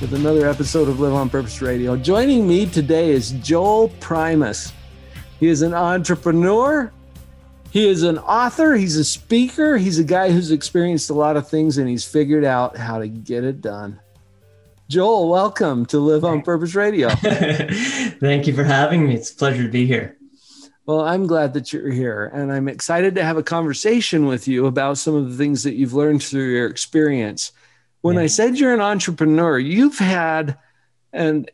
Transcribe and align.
with 0.00 0.12
another 0.12 0.46
episode 0.46 0.88
of 0.88 1.00
Live 1.00 1.14
on 1.14 1.30
Purpose 1.30 1.62
Radio. 1.62 1.96
Joining 1.96 2.46
me 2.46 2.66
today 2.66 3.10
is 3.10 3.30
Joel 3.32 3.88
Primus. 3.98 4.74
He 5.40 5.48
is 5.48 5.62
an 5.62 5.72
entrepreneur, 5.72 6.92
he 7.70 7.88
is 7.88 8.02
an 8.02 8.18
author, 8.18 8.74
he's 8.74 8.96
a 8.96 9.04
speaker, 9.04 9.78
he's 9.78 9.98
a 9.98 10.04
guy 10.04 10.30
who's 10.30 10.50
experienced 10.50 11.08
a 11.08 11.14
lot 11.14 11.38
of 11.38 11.48
things 11.48 11.78
and 11.78 11.88
he's 11.88 12.04
figured 12.04 12.44
out 12.44 12.76
how 12.76 12.98
to 12.98 13.08
get 13.08 13.42
it 13.42 13.62
done. 13.62 13.98
Joel, 14.90 15.30
welcome 15.30 15.86
to 15.86 15.98
Live 15.98 16.24
on 16.24 16.42
Purpose 16.42 16.74
Radio. 16.74 17.08
Thank 17.10 18.46
you 18.46 18.54
for 18.54 18.64
having 18.64 19.06
me. 19.06 19.14
It's 19.14 19.30
a 19.30 19.34
pleasure 19.34 19.62
to 19.62 19.70
be 19.70 19.86
here. 19.86 20.18
Well, 20.84 21.00
I'm 21.00 21.26
glad 21.26 21.54
that 21.54 21.72
you're 21.72 21.90
here, 21.90 22.30
and 22.34 22.52
I'm 22.52 22.68
excited 22.68 23.14
to 23.14 23.24
have 23.24 23.38
a 23.38 23.42
conversation 23.42 24.26
with 24.26 24.46
you 24.46 24.66
about 24.66 24.98
some 24.98 25.14
of 25.14 25.30
the 25.30 25.36
things 25.36 25.62
that 25.62 25.74
you've 25.74 25.94
learned 25.94 26.22
through 26.22 26.52
your 26.52 26.66
experience. 26.66 27.50
When 28.06 28.16
yeah. 28.16 28.22
I 28.22 28.26
said 28.26 28.56
you're 28.56 28.72
an 28.72 28.80
entrepreneur, 28.80 29.58
you've 29.58 29.98
had 29.98 30.56
an 31.12 31.46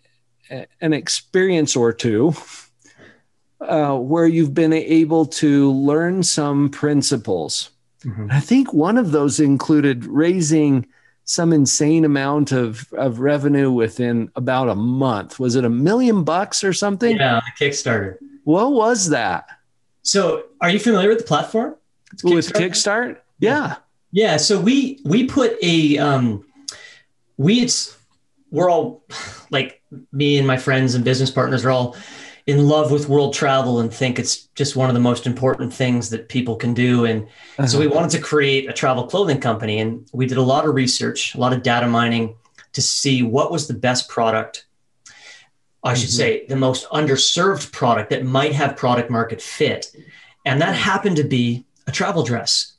an 0.83 0.92
experience 0.92 1.75
or 1.75 1.95
two 1.95 2.34
uh, 3.62 3.97
where 3.97 4.27
you've 4.27 4.53
been 4.53 4.75
able 4.75 5.25
to 5.25 5.73
learn 5.73 6.23
some 6.23 6.69
principles. 6.69 7.70
Mm-hmm. 8.05 8.27
I 8.30 8.41
think 8.41 8.75
one 8.75 8.98
of 8.98 9.12
those 9.12 9.41
included 9.41 10.05
raising 10.05 10.86
some 11.25 11.55
insane 11.55 12.05
amount 12.05 12.53
of, 12.53 12.92
of 12.92 13.20
revenue 13.20 13.73
within 13.73 14.30
about 14.36 14.69
a 14.69 14.75
month. 14.75 15.41
Was 15.41 15.56
it 15.56 15.64
a 15.64 15.70
million 15.70 16.23
bucks 16.23 16.62
or 16.62 16.75
something? 16.75 17.17
Yeah, 17.17 17.41
Kickstarter. 17.58 18.19
What 18.45 18.73
was 18.73 19.08
that? 19.08 19.47
So, 20.03 20.45
are 20.61 20.69
you 20.69 20.78
familiar 20.78 21.08
with 21.08 21.19
the 21.19 21.25
platform? 21.25 21.77
Kickstart? 22.17 22.34
With 22.34 22.53
Kickstart? 22.53 23.17
Yeah. 23.39 23.69
Yeah. 23.69 23.77
Yeah, 24.12 24.36
so 24.36 24.60
we 24.60 25.00
we 25.05 25.27
put 25.27 25.56
a 25.62 25.98
um, 25.98 26.44
we 27.38 27.60
it's 27.60 27.96
we're 28.50 28.70
all 28.70 29.02
like 29.50 29.82
me 30.12 30.38
and 30.38 30.46
my 30.46 30.58
friends 30.58 30.94
and 30.94 31.05
business 31.05 31.30
partners 31.30 31.64
are 31.64 31.70
all 31.70 31.96
in 32.46 32.66
love 32.68 32.90
with 32.90 33.08
world 33.08 33.34
travel 33.34 33.80
and 33.80 33.92
think 33.92 34.18
it's 34.18 34.48
just 34.55 34.74
one 34.74 34.90
of 34.90 34.94
the 34.94 35.00
most 35.00 35.27
important 35.27 35.72
things 35.72 36.10
that 36.10 36.28
people 36.28 36.56
can 36.56 36.74
do. 36.74 37.05
And 37.05 37.22
uh-huh. 37.22 37.66
so 37.68 37.78
we 37.78 37.86
wanted 37.86 38.10
to 38.10 38.20
create 38.20 38.68
a 38.68 38.72
travel 38.72 39.06
clothing 39.06 39.40
company. 39.40 39.78
And 39.78 40.08
we 40.12 40.27
did 40.27 40.38
a 40.38 40.42
lot 40.42 40.66
of 40.66 40.74
research, 40.74 41.34
a 41.34 41.38
lot 41.38 41.52
of 41.52 41.62
data 41.62 41.86
mining 41.86 42.34
to 42.72 42.83
see 42.83 43.22
what 43.22 43.52
was 43.52 43.68
the 43.68 43.74
best 43.74 44.08
product. 44.08 44.66
I 45.84 45.94
should 45.94 46.08
mm-hmm. 46.08 46.16
say 46.16 46.46
the 46.46 46.56
most 46.56 46.88
underserved 46.90 47.72
product 47.72 48.10
that 48.10 48.24
might 48.24 48.52
have 48.52 48.77
product 48.77 49.10
market 49.10 49.40
fit. 49.40 49.94
And 50.44 50.60
that 50.60 50.74
happened 50.74 51.16
to 51.16 51.24
be 51.24 51.64
a 51.86 51.92
travel 51.92 52.24
dress. 52.24 52.72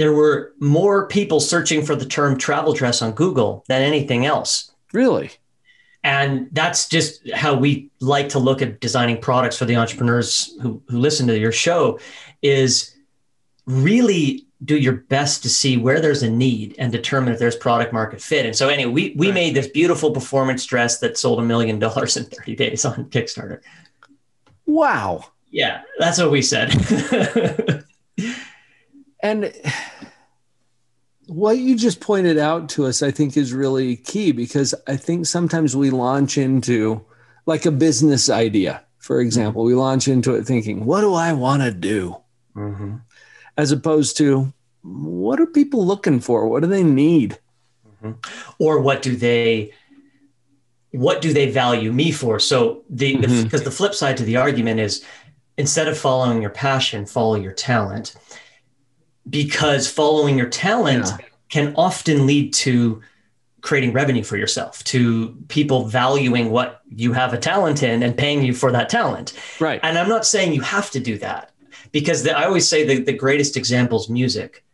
There 0.00 0.14
were 0.14 0.54
more 0.58 1.06
people 1.06 1.40
searching 1.40 1.84
for 1.84 1.94
the 1.94 2.06
term 2.06 2.38
travel 2.38 2.72
dress 2.72 3.02
on 3.02 3.12
Google 3.12 3.64
than 3.68 3.82
anything 3.82 4.26
else. 4.26 4.72
Really? 4.92 5.30
and 6.02 6.48
that's 6.52 6.88
just 6.88 7.30
how 7.32 7.54
we 7.54 7.90
like 8.00 8.30
to 8.30 8.38
look 8.38 8.62
at 8.62 8.80
designing 8.80 9.20
products 9.20 9.58
for 9.58 9.66
the 9.66 9.76
entrepreneurs 9.76 10.56
who, 10.62 10.82
who 10.88 10.98
listen 10.98 11.26
to 11.26 11.38
your 11.38 11.52
show 11.52 11.98
is 12.40 12.96
really 13.66 14.46
do 14.64 14.76
your 14.76 14.94
best 14.94 15.42
to 15.42 15.48
see 15.48 15.76
where 15.76 16.00
there's 16.00 16.22
a 16.22 16.30
need 16.30 16.74
and 16.78 16.92
determine 16.92 17.32
if 17.32 17.38
there's 17.38 17.56
product 17.56 17.92
market 17.92 18.20
fit. 18.20 18.46
And 18.46 18.56
so 18.56 18.68
anyway, 18.68 18.92
we, 18.92 19.14
we 19.16 19.26
right. 19.28 19.34
made 19.34 19.54
this 19.54 19.68
beautiful 19.68 20.10
performance 20.10 20.64
dress 20.66 20.98
that 21.00 21.18
sold 21.18 21.38
a 21.38 21.42
million 21.42 21.78
dollars 21.78 22.16
in 22.16 22.24
30 22.24 22.56
days 22.56 22.84
on 22.84 23.06
Kickstarter. 23.10 23.60
Wow. 24.66 25.26
Yeah, 25.50 25.82
that's 25.98 26.18
what 26.18 26.30
we 26.30 26.42
said. 26.42 26.70
and 29.22 29.52
what 31.30 31.58
you 31.58 31.76
just 31.76 32.00
pointed 32.00 32.38
out 32.38 32.68
to 32.70 32.86
us, 32.86 33.04
I 33.04 33.12
think, 33.12 33.36
is 33.36 33.52
really 33.52 33.96
key 33.96 34.32
because 34.32 34.74
I 34.88 34.96
think 34.96 35.26
sometimes 35.26 35.76
we 35.76 35.90
launch 35.90 36.36
into 36.36 37.04
like 37.46 37.66
a 37.66 37.70
business 37.70 38.28
idea, 38.28 38.82
for 38.98 39.20
example, 39.20 39.62
we 39.62 39.74
launch 39.74 40.08
into 40.08 40.34
it 40.34 40.44
thinking, 40.44 40.84
what 40.84 41.02
do 41.02 41.14
I 41.14 41.32
want 41.32 41.62
to 41.62 41.70
do? 41.70 42.16
Mm-hmm. 42.56 42.96
As 43.56 43.70
opposed 43.70 44.16
to, 44.16 44.52
what 44.82 45.38
are 45.38 45.46
people 45.46 45.86
looking 45.86 46.18
for? 46.18 46.48
What 46.48 46.62
do 46.62 46.68
they 46.68 46.82
need? 46.82 47.38
Mm-hmm. 48.02 48.12
Or 48.58 48.80
what 48.80 49.00
do 49.00 49.14
they 49.14 49.72
what 50.90 51.22
do 51.22 51.32
they 51.32 51.48
value 51.48 51.92
me 51.92 52.10
for? 52.10 52.40
So 52.40 52.82
the 52.90 53.16
because 53.16 53.32
mm-hmm. 53.32 53.56
the, 53.56 53.58
the 53.58 53.70
flip 53.70 53.94
side 53.94 54.16
to 54.16 54.24
the 54.24 54.36
argument 54.36 54.80
is 54.80 55.04
instead 55.56 55.86
of 55.86 55.96
following 55.96 56.42
your 56.42 56.50
passion, 56.50 57.06
follow 57.06 57.36
your 57.36 57.52
talent 57.52 58.16
because 59.30 59.90
following 59.90 60.36
your 60.36 60.48
talent 60.48 61.06
yeah. 61.06 61.26
can 61.48 61.74
often 61.76 62.26
lead 62.26 62.52
to 62.52 63.00
creating 63.60 63.92
revenue 63.92 64.22
for 64.22 64.36
yourself 64.36 64.82
to 64.84 65.36
people 65.48 65.84
valuing 65.84 66.50
what 66.50 66.80
you 66.88 67.12
have 67.12 67.32
a 67.32 67.38
talent 67.38 67.82
in 67.82 68.02
and 68.02 68.16
paying 68.16 68.42
you 68.42 68.54
for 68.54 68.72
that 68.72 68.88
talent. 68.88 69.34
Right. 69.60 69.80
And 69.82 69.98
i'm 69.98 70.08
not 70.08 70.26
saying 70.26 70.52
you 70.52 70.62
have 70.62 70.90
to 70.92 71.00
do 71.00 71.18
that 71.18 71.52
because 71.92 72.22
the, 72.22 72.36
i 72.36 72.44
always 72.44 72.68
say 72.68 72.86
the, 72.86 73.02
the 73.02 73.12
greatest 73.12 73.56
example 73.56 73.98
is 73.98 74.08
music. 74.08 74.64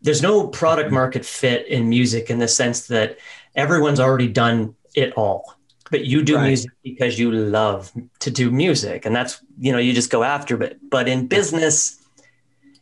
There's 0.00 0.22
no 0.22 0.46
product 0.46 0.92
market 0.92 1.24
fit 1.24 1.66
in 1.66 1.88
music 1.88 2.30
in 2.30 2.38
the 2.38 2.46
sense 2.46 2.86
that 2.86 3.18
everyone's 3.56 3.98
already 3.98 4.28
done 4.28 4.76
it 4.94 5.12
all 5.14 5.58
but 5.90 6.04
you 6.04 6.22
do 6.22 6.36
right. 6.36 6.46
music 6.46 6.70
because 6.82 7.18
you 7.18 7.30
love 7.30 7.92
to 8.20 8.30
do 8.30 8.50
music 8.50 9.06
and 9.06 9.14
that's 9.14 9.42
you 9.58 9.72
know 9.72 9.78
you 9.78 9.92
just 9.92 10.10
go 10.10 10.22
after 10.22 10.62
it. 10.62 10.78
But 10.90 11.08
in 11.08 11.26
business 11.26 11.97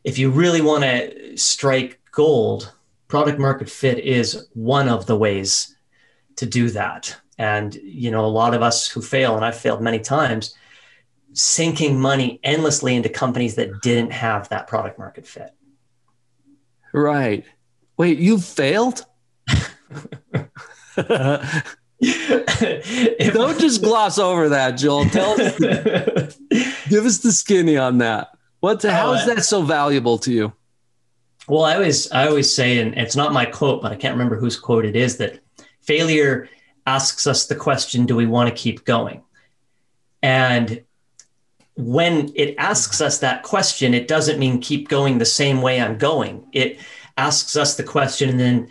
if 0.06 0.18
you 0.18 0.30
really 0.30 0.60
want 0.60 0.84
to 0.84 1.36
strike 1.36 2.00
gold, 2.12 2.72
product 3.08 3.40
market 3.40 3.68
fit 3.68 3.98
is 3.98 4.46
one 4.54 4.88
of 4.88 5.06
the 5.06 5.16
ways 5.16 5.76
to 6.36 6.46
do 6.46 6.70
that. 6.70 7.16
And, 7.38 7.74
you 7.74 8.12
know, 8.12 8.24
a 8.24 8.28
lot 8.28 8.54
of 8.54 8.62
us 8.62 8.88
who 8.88 9.02
fail, 9.02 9.34
and 9.34 9.44
I've 9.44 9.58
failed 9.58 9.82
many 9.82 9.98
times, 9.98 10.54
sinking 11.32 12.00
money 12.00 12.38
endlessly 12.44 12.94
into 12.94 13.08
companies 13.08 13.56
that 13.56 13.82
didn't 13.82 14.12
have 14.12 14.48
that 14.50 14.68
product 14.68 14.96
market 14.96 15.26
fit. 15.26 15.50
Right. 16.92 17.44
Wait, 17.96 18.18
you 18.18 18.38
failed? 18.38 19.04
Don't 20.96 21.50
just 23.58 23.82
gloss 23.82 24.18
over 24.18 24.50
that, 24.50 24.76
Joel. 24.76 25.06
Tell 25.06 25.32
us, 25.40 25.58
give 26.88 27.04
us 27.04 27.18
the 27.18 27.32
skinny 27.32 27.76
on 27.76 27.98
that. 27.98 28.35
What? 28.60 28.80
The, 28.80 28.92
how 28.92 29.12
is 29.12 29.26
that 29.26 29.44
so 29.44 29.62
valuable 29.62 30.18
to 30.18 30.32
you? 30.32 30.52
Well, 31.48 31.64
I 31.64 31.74
always 31.74 32.10
I 32.10 32.26
always 32.26 32.52
say, 32.52 32.78
and 32.78 32.94
it's 32.96 33.16
not 33.16 33.32
my 33.32 33.44
quote, 33.44 33.82
but 33.82 33.92
I 33.92 33.96
can't 33.96 34.14
remember 34.14 34.36
whose 34.36 34.58
quote 34.58 34.84
it 34.84 34.96
is 34.96 35.18
that 35.18 35.40
failure 35.82 36.48
asks 36.86 37.26
us 37.26 37.46
the 37.46 37.54
question, 37.54 38.06
do 38.06 38.16
we 38.16 38.26
want 38.26 38.48
to 38.48 38.54
keep 38.54 38.84
going? 38.84 39.22
And 40.22 40.82
when 41.76 42.32
it 42.34 42.54
asks 42.58 43.00
us 43.00 43.18
that 43.18 43.42
question, 43.42 43.92
it 43.94 44.08
doesn't 44.08 44.38
mean 44.38 44.60
keep 44.60 44.88
going 44.88 45.18
the 45.18 45.24
same 45.24 45.62
way 45.62 45.80
I'm 45.80 45.98
going. 45.98 46.47
It 46.52 46.78
asks 47.16 47.56
us 47.56 47.76
the 47.76 47.82
question 47.82 48.30
and 48.30 48.41
then 48.41 48.70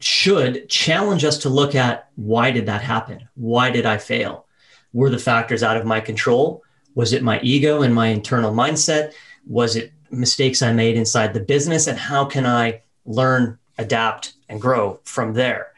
should 0.00 0.68
challenge 0.68 1.24
us 1.24 1.38
to 1.38 1.48
look 1.48 1.74
at 1.74 2.08
why 2.16 2.50
did 2.50 2.66
that 2.66 2.82
happen? 2.82 3.28
Why 3.34 3.70
did 3.70 3.86
I 3.86 3.98
fail? 3.98 4.46
Were 4.92 5.10
the 5.10 5.18
factors 5.18 5.62
out 5.62 5.76
of 5.76 5.86
my 5.86 6.00
control? 6.00 6.62
Was 7.00 7.14
it 7.14 7.22
my 7.22 7.40
ego 7.40 7.80
and 7.80 7.94
my 7.94 8.08
internal 8.08 8.52
mindset? 8.52 9.14
Was 9.46 9.74
it 9.74 9.90
mistakes 10.10 10.60
I 10.60 10.74
made 10.74 10.96
inside 10.96 11.32
the 11.32 11.40
business? 11.40 11.86
And 11.86 11.98
how 11.98 12.26
can 12.26 12.44
I 12.44 12.82
learn, 13.06 13.58
adapt, 13.78 14.34
and 14.50 14.60
grow 14.60 15.00
from 15.04 15.32
there? 15.32 15.68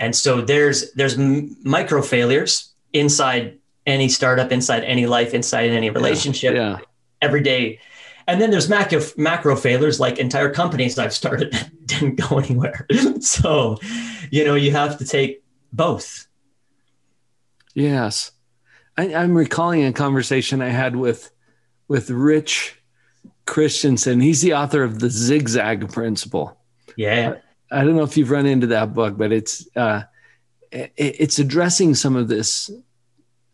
And 0.00 0.16
so 0.16 0.40
there's 0.40 0.90
there's 0.94 1.16
micro 1.16 2.02
failures 2.02 2.74
inside 2.92 3.56
any 3.86 4.08
startup, 4.08 4.50
inside 4.50 4.82
any 4.82 5.06
life, 5.06 5.32
inside 5.32 5.70
any 5.70 5.90
relationship, 5.90 6.56
yeah, 6.56 6.70
yeah. 6.70 6.78
every 7.22 7.42
day. 7.42 7.78
And 8.26 8.40
then 8.40 8.50
there's 8.50 8.68
macro 8.68 9.00
macro 9.16 9.54
failures, 9.54 10.00
like 10.00 10.18
entire 10.18 10.50
companies 10.50 10.98
I've 10.98 11.14
started 11.14 11.52
that 11.52 11.70
didn't 11.86 12.16
go 12.16 12.40
anywhere. 12.40 12.84
so, 13.20 13.78
you 14.32 14.44
know, 14.44 14.56
you 14.56 14.72
have 14.72 14.98
to 14.98 15.04
take 15.04 15.44
both. 15.72 16.26
Yes. 17.74 18.33
I, 18.96 19.06
am 19.06 19.34
recalling 19.34 19.84
a 19.84 19.92
conversation 19.92 20.62
I 20.62 20.68
had 20.68 20.96
with 20.96 21.30
with 21.88 22.10
Rich 22.10 22.80
Christiansen. 23.46 24.20
He's 24.20 24.40
the 24.40 24.54
author 24.54 24.82
of 24.82 25.00
the 25.00 25.10
Zigzag 25.10 25.92
Principle. 25.92 26.56
Yeah. 26.96 27.36
I, 27.70 27.80
I 27.80 27.84
don't 27.84 27.96
know 27.96 28.04
if 28.04 28.16
you've 28.16 28.30
run 28.30 28.46
into 28.46 28.68
that 28.68 28.94
book, 28.94 29.16
but 29.16 29.32
it's 29.32 29.66
uh, 29.76 30.02
it's 30.70 31.38
addressing 31.38 31.94
some 31.94 32.16
of 32.16 32.28
this 32.28 32.70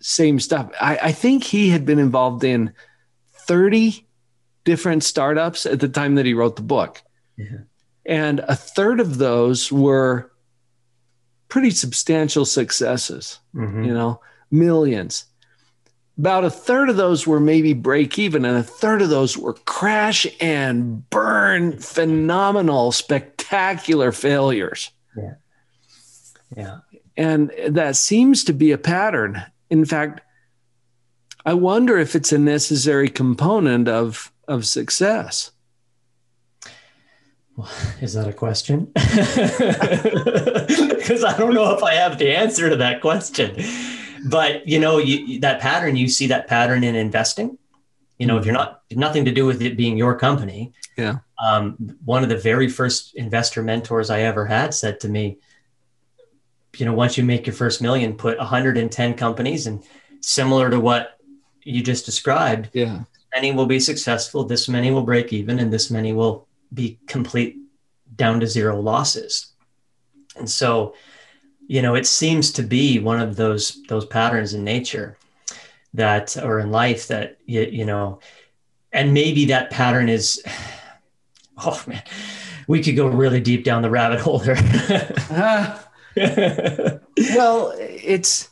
same 0.00 0.40
stuff. 0.40 0.70
I, 0.80 0.98
I 1.02 1.12
think 1.12 1.44
he 1.44 1.70
had 1.70 1.84
been 1.84 1.98
involved 1.98 2.44
in 2.44 2.72
30 3.32 4.06
different 4.64 5.04
startups 5.04 5.66
at 5.66 5.80
the 5.80 5.88
time 5.88 6.14
that 6.14 6.26
he 6.26 6.34
wrote 6.34 6.56
the 6.56 6.62
book. 6.62 7.02
Yeah. 7.36 7.58
And 8.06 8.40
a 8.40 8.56
third 8.56 9.00
of 9.00 9.18
those 9.18 9.70
were 9.70 10.32
pretty 11.48 11.70
substantial 11.70 12.44
successes, 12.44 13.40
mm-hmm. 13.54 13.84
you 13.84 13.92
know, 13.92 14.20
millions. 14.50 15.26
About 16.20 16.44
a 16.44 16.50
third 16.50 16.90
of 16.90 16.98
those 16.98 17.26
were 17.26 17.40
maybe 17.40 17.72
break 17.72 18.18
even, 18.18 18.44
and 18.44 18.58
a 18.58 18.62
third 18.62 19.00
of 19.00 19.08
those 19.08 19.38
were 19.38 19.54
crash 19.54 20.26
and 20.38 21.08
burn, 21.08 21.78
phenomenal, 21.78 22.92
spectacular 22.92 24.12
failures. 24.12 24.92
Yeah. 25.16 25.34
Yeah. 26.54 26.78
And 27.16 27.50
that 27.66 27.96
seems 27.96 28.44
to 28.44 28.52
be 28.52 28.70
a 28.70 28.76
pattern. 28.76 29.42
In 29.70 29.86
fact, 29.86 30.20
I 31.46 31.54
wonder 31.54 31.96
if 31.96 32.14
it's 32.14 32.32
a 32.32 32.38
necessary 32.38 33.08
component 33.08 33.88
of, 33.88 34.30
of 34.46 34.66
success. 34.66 35.52
Is 38.02 38.12
that 38.12 38.28
a 38.28 38.34
question? 38.34 38.92
Because 41.00 41.24
I 41.24 41.36
don't 41.36 41.54
know 41.54 41.74
if 41.74 41.82
I 41.82 41.94
have 41.94 42.18
the 42.18 42.30
answer 42.36 42.68
to 42.68 42.76
that 42.76 43.00
question. 43.00 43.56
But 44.26 44.66
you 44.66 44.78
know, 44.78 44.98
you, 44.98 45.40
that 45.40 45.60
pattern, 45.60 45.96
you 45.96 46.08
see 46.08 46.26
that 46.28 46.46
pattern 46.46 46.84
in 46.84 46.94
investing. 46.94 47.58
You 48.18 48.26
know, 48.26 48.36
if 48.36 48.44
you're 48.44 48.54
not 48.54 48.82
nothing 48.90 49.24
to 49.24 49.32
do 49.32 49.46
with 49.46 49.62
it 49.62 49.76
being 49.76 49.96
your 49.96 50.14
company. 50.18 50.72
Yeah. 50.96 51.18
Um, 51.42 51.96
one 52.04 52.22
of 52.22 52.28
the 52.28 52.36
very 52.36 52.68
first 52.68 53.14
investor 53.14 53.62
mentors 53.62 54.10
I 54.10 54.20
ever 54.22 54.44
had 54.44 54.74
said 54.74 55.00
to 55.00 55.08
me, 55.08 55.38
you 56.76 56.84
know, 56.84 56.92
once 56.92 57.16
you 57.16 57.24
make 57.24 57.46
your 57.46 57.54
first 57.54 57.80
million, 57.80 58.14
put 58.14 58.38
110 58.38 59.14
companies 59.14 59.66
and 59.66 59.82
similar 60.20 60.70
to 60.70 60.78
what 60.78 61.18
you 61.62 61.82
just 61.82 62.04
described. 62.04 62.68
Yeah. 62.72 63.00
Many 63.34 63.52
will 63.52 63.66
be 63.66 63.80
successful. 63.80 64.44
This 64.44 64.68
many 64.68 64.90
will 64.90 65.02
break 65.02 65.32
even, 65.32 65.58
and 65.58 65.72
this 65.72 65.90
many 65.90 66.12
will 66.12 66.48
be 66.72 66.98
complete 67.06 67.56
down 68.16 68.40
to 68.40 68.46
zero 68.46 68.80
losses. 68.80 69.52
And 70.36 70.48
so, 70.48 70.94
you 71.70 71.82
know, 71.82 71.94
it 71.94 72.04
seems 72.04 72.50
to 72.54 72.64
be 72.64 72.98
one 72.98 73.20
of 73.20 73.36
those 73.36 73.80
those 73.84 74.04
patterns 74.04 74.54
in 74.54 74.64
nature 74.64 75.16
that 75.94 76.36
or 76.36 76.58
in 76.58 76.72
life 76.72 77.06
that 77.06 77.38
you, 77.46 77.60
you 77.60 77.84
know, 77.84 78.18
and 78.92 79.14
maybe 79.14 79.44
that 79.44 79.70
pattern 79.70 80.08
is 80.08 80.42
oh 81.58 81.80
man, 81.86 82.02
we 82.66 82.82
could 82.82 82.96
go 82.96 83.06
really 83.06 83.40
deep 83.40 83.62
down 83.62 83.82
the 83.82 83.90
rabbit 83.90 84.18
hole 84.18 84.40
there. 84.40 84.56
uh, 85.30 85.78
well, 87.36 87.72
it's 87.78 88.48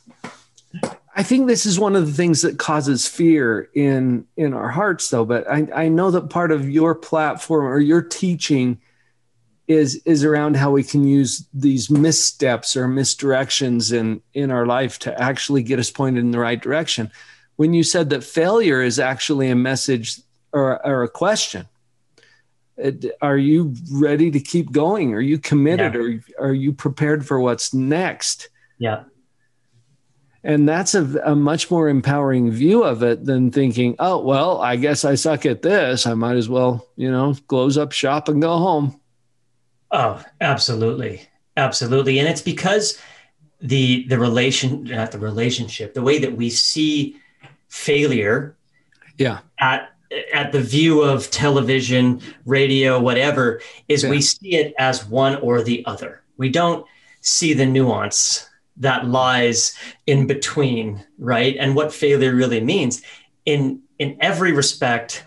I 1.13 1.21
think 1.21 1.47
this 1.47 1.65
is 1.65 1.77
one 1.77 1.97
of 1.97 2.07
the 2.07 2.13
things 2.13 2.41
that 2.43 2.57
causes 2.57 3.05
fear 3.05 3.69
in 3.73 4.27
in 4.37 4.53
our 4.53 4.69
hearts 4.69 5.09
though, 5.09 5.25
but 5.25 5.45
I, 5.51 5.67
I 5.75 5.89
know 5.89 6.09
that 6.09 6.29
part 6.29 6.53
of 6.53 6.69
your 6.69 6.95
platform 6.95 7.65
or 7.65 7.79
your 7.79 8.01
teaching 8.01 8.79
is 9.69 10.01
is 10.03 10.25
around 10.25 10.57
how 10.57 10.71
we 10.71 10.83
can 10.83 11.07
use 11.07 11.47
these 11.53 11.91
missteps 11.91 12.75
or 12.75 12.87
misdirections 12.87 13.93
in 13.93 14.19
in 14.33 14.49
our 14.51 14.65
life 14.65 14.97
to 14.99 15.21
actually 15.21 15.61
get 15.61 15.79
us 15.79 15.91
pointed 15.91 16.21
in 16.21 16.31
the 16.31 16.39
right 16.39 16.59
direction. 16.59 17.11
When 17.55 17.73
you 17.73 17.83
said 17.83 18.09
that 18.09 18.23
failure 18.23 18.81
is 18.81 18.99
actually 18.99 19.49
a 19.49 19.55
message 19.55 20.19
or, 20.51 20.85
or 20.85 21.03
a 21.03 21.09
question, 21.09 21.67
are 23.21 23.37
you 23.37 23.75
ready 23.91 24.31
to 24.31 24.39
keep 24.39 24.71
going? 24.71 25.13
Are 25.13 25.21
you 25.21 25.37
committed? 25.37 25.93
Yeah. 25.93 26.19
Or 26.39 26.47
are 26.47 26.53
you 26.53 26.73
prepared 26.73 27.27
for 27.27 27.39
what's 27.39 27.73
next? 27.73 28.49
Yeah. 28.79 29.03
And 30.41 30.67
that's 30.67 30.95
a, 30.95 31.03
a, 31.25 31.35
much 31.35 31.69
more 31.69 31.89
empowering 31.89 32.49
view 32.49 32.83
of 32.83 33.03
it 33.03 33.25
than 33.25 33.51
thinking, 33.51 33.97
oh, 33.99 34.23
well, 34.23 34.61
I 34.61 34.77
guess 34.77 35.03
I 35.03 35.15
suck 35.15 35.45
at 35.45 35.61
this. 35.61 36.07
I 36.07 36.13
might 36.13 36.37
as 36.37 36.47
well, 36.47 36.87
you 36.95 37.11
know, 37.11 37.35
close 37.49 37.77
up 37.77 37.91
shop 37.91 38.29
and 38.29 38.41
go 38.41 38.57
home. 38.57 38.99
Oh, 39.91 40.23
absolutely. 40.41 41.27
Absolutely. 41.57 42.19
And 42.19 42.27
it's 42.27 42.41
because 42.41 42.99
the 43.61 44.05
the 44.07 44.17
relation 44.17 44.85
not 44.85 45.11
the 45.11 45.19
relationship, 45.19 45.93
the 45.93 46.01
way 46.01 46.19
that 46.19 46.35
we 46.35 46.49
see 46.49 47.17
failure 47.67 48.55
yeah 49.17 49.39
at 49.59 49.91
at 50.33 50.51
the 50.51 50.61
view 50.61 51.01
of 51.01 51.29
television, 51.29 52.21
radio, 52.45 52.99
whatever, 52.99 53.61
is 53.87 54.03
yeah. 54.03 54.09
we 54.09 54.21
see 54.21 54.55
it 54.55 54.73
as 54.79 55.05
one 55.05 55.35
or 55.37 55.61
the 55.61 55.85
other. 55.85 56.23
We 56.37 56.49
don't 56.49 56.85
see 57.21 57.53
the 57.53 57.65
nuance 57.65 58.49
that 58.77 59.05
lies 59.05 59.75
in 60.07 60.25
between, 60.25 61.05
right? 61.17 61.55
And 61.59 61.75
what 61.75 61.93
failure 61.93 62.33
really 62.33 62.61
means. 62.61 63.01
In 63.45 63.81
in 63.99 64.17
every 64.21 64.51
respect, 64.51 65.23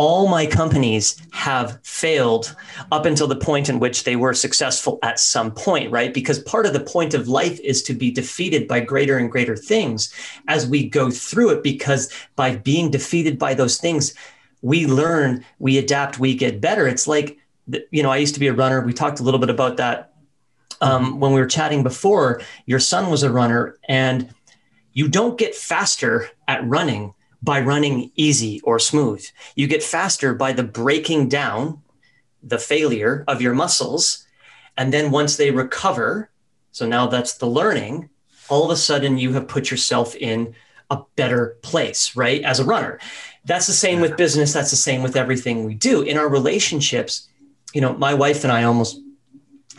all 0.00 0.28
my 0.28 0.46
companies 0.46 1.20
have 1.30 1.78
failed 1.82 2.56
up 2.90 3.04
until 3.04 3.26
the 3.26 3.36
point 3.36 3.68
in 3.68 3.78
which 3.78 4.04
they 4.04 4.16
were 4.16 4.32
successful 4.32 4.98
at 5.02 5.20
some 5.20 5.52
point, 5.52 5.90
right? 5.92 6.14
Because 6.14 6.38
part 6.38 6.64
of 6.64 6.72
the 6.72 6.80
point 6.80 7.12
of 7.12 7.28
life 7.28 7.60
is 7.60 7.82
to 7.82 7.92
be 7.92 8.10
defeated 8.10 8.66
by 8.66 8.80
greater 8.80 9.18
and 9.18 9.30
greater 9.30 9.54
things 9.54 10.10
as 10.48 10.66
we 10.66 10.88
go 10.88 11.10
through 11.10 11.50
it, 11.50 11.62
because 11.62 12.10
by 12.34 12.56
being 12.56 12.90
defeated 12.90 13.38
by 13.38 13.52
those 13.52 13.76
things, 13.76 14.14
we 14.62 14.86
learn, 14.86 15.44
we 15.58 15.76
adapt, 15.76 16.18
we 16.18 16.34
get 16.34 16.62
better. 16.62 16.88
It's 16.88 17.06
like, 17.06 17.36
you 17.90 18.02
know, 18.02 18.10
I 18.10 18.16
used 18.16 18.32
to 18.32 18.40
be 18.40 18.46
a 18.46 18.54
runner. 18.54 18.80
We 18.80 18.94
talked 18.94 19.20
a 19.20 19.22
little 19.22 19.38
bit 19.38 19.50
about 19.50 19.76
that 19.76 20.14
um, 20.80 21.20
when 21.20 21.34
we 21.34 21.40
were 21.40 21.46
chatting 21.46 21.82
before. 21.82 22.40
Your 22.64 22.80
son 22.80 23.10
was 23.10 23.22
a 23.22 23.30
runner, 23.30 23.76
and 23.86 24.34
you 24.94 25.08
don't 25.08 25.38
get 25.38 25.54
faster 25.54 26.30
at 26.48 26.66
running 26.66 27.12
by 27.42 27.60
running 27.60 28.10
easy 28.16 28.60
or 28.62 28.78
smooth. 28.78 29.26
You 29.54 29.66
get 29.66 29.82
faster 29.82 30.34
by 30.34 30.52
the 30.52 30.62
breaking 30.62 31.28
down, 31.28 31.82
the 32.42 32.58
failure 32.58 33.24
of 33.28 33.40
your 33.40 33.54
muscles. 33.54 34.26
And 34.76 34.92
then 34.92 35.10
once 35.10 35.36
they 35.36 35.50
recover, 35.50 36.30
so 36.72 36.86
now 36.86 37.06
that's 37.06 37.34
the 37.34 37.46
learning, 37.46 38.10
all 38.48 38.64
of 38.64 38.70
a 38.70 38.76
sudden 38.76 39.18
you 39.18 39.32
have 39.32 39.48
put 39.48 39.70
yourself 39.70 40.14
in 40.14 40.54
a 40.90 41.02
better 41.16 41.56
place, 41.62 42.16
right? 42.16 42.42
As 42.42 42.60
a 42.60 42.64
runner. 42.64 42.98
That's 43.44 43.66
the 43.66 43.72
same 43.72 44.00
with 44.00 44.16
business. 44.16 44.52
That's 44.52 44.70
the 44.70 44.76
same 44.76 45.02
with 45.02 45.16
everything 45.16 45.64
we 45.64 45.74
do. 45.74 46.02
In 46.02 46.18
our 46.18 46.28
relationships, 46.28 47.28
you 47.72 47.80
know, 47.80 47.94
my 47.96 48.12
wife 48.12 48.44
and 48.44 48.52
I 48.52 48.64
almost 48.64 49.00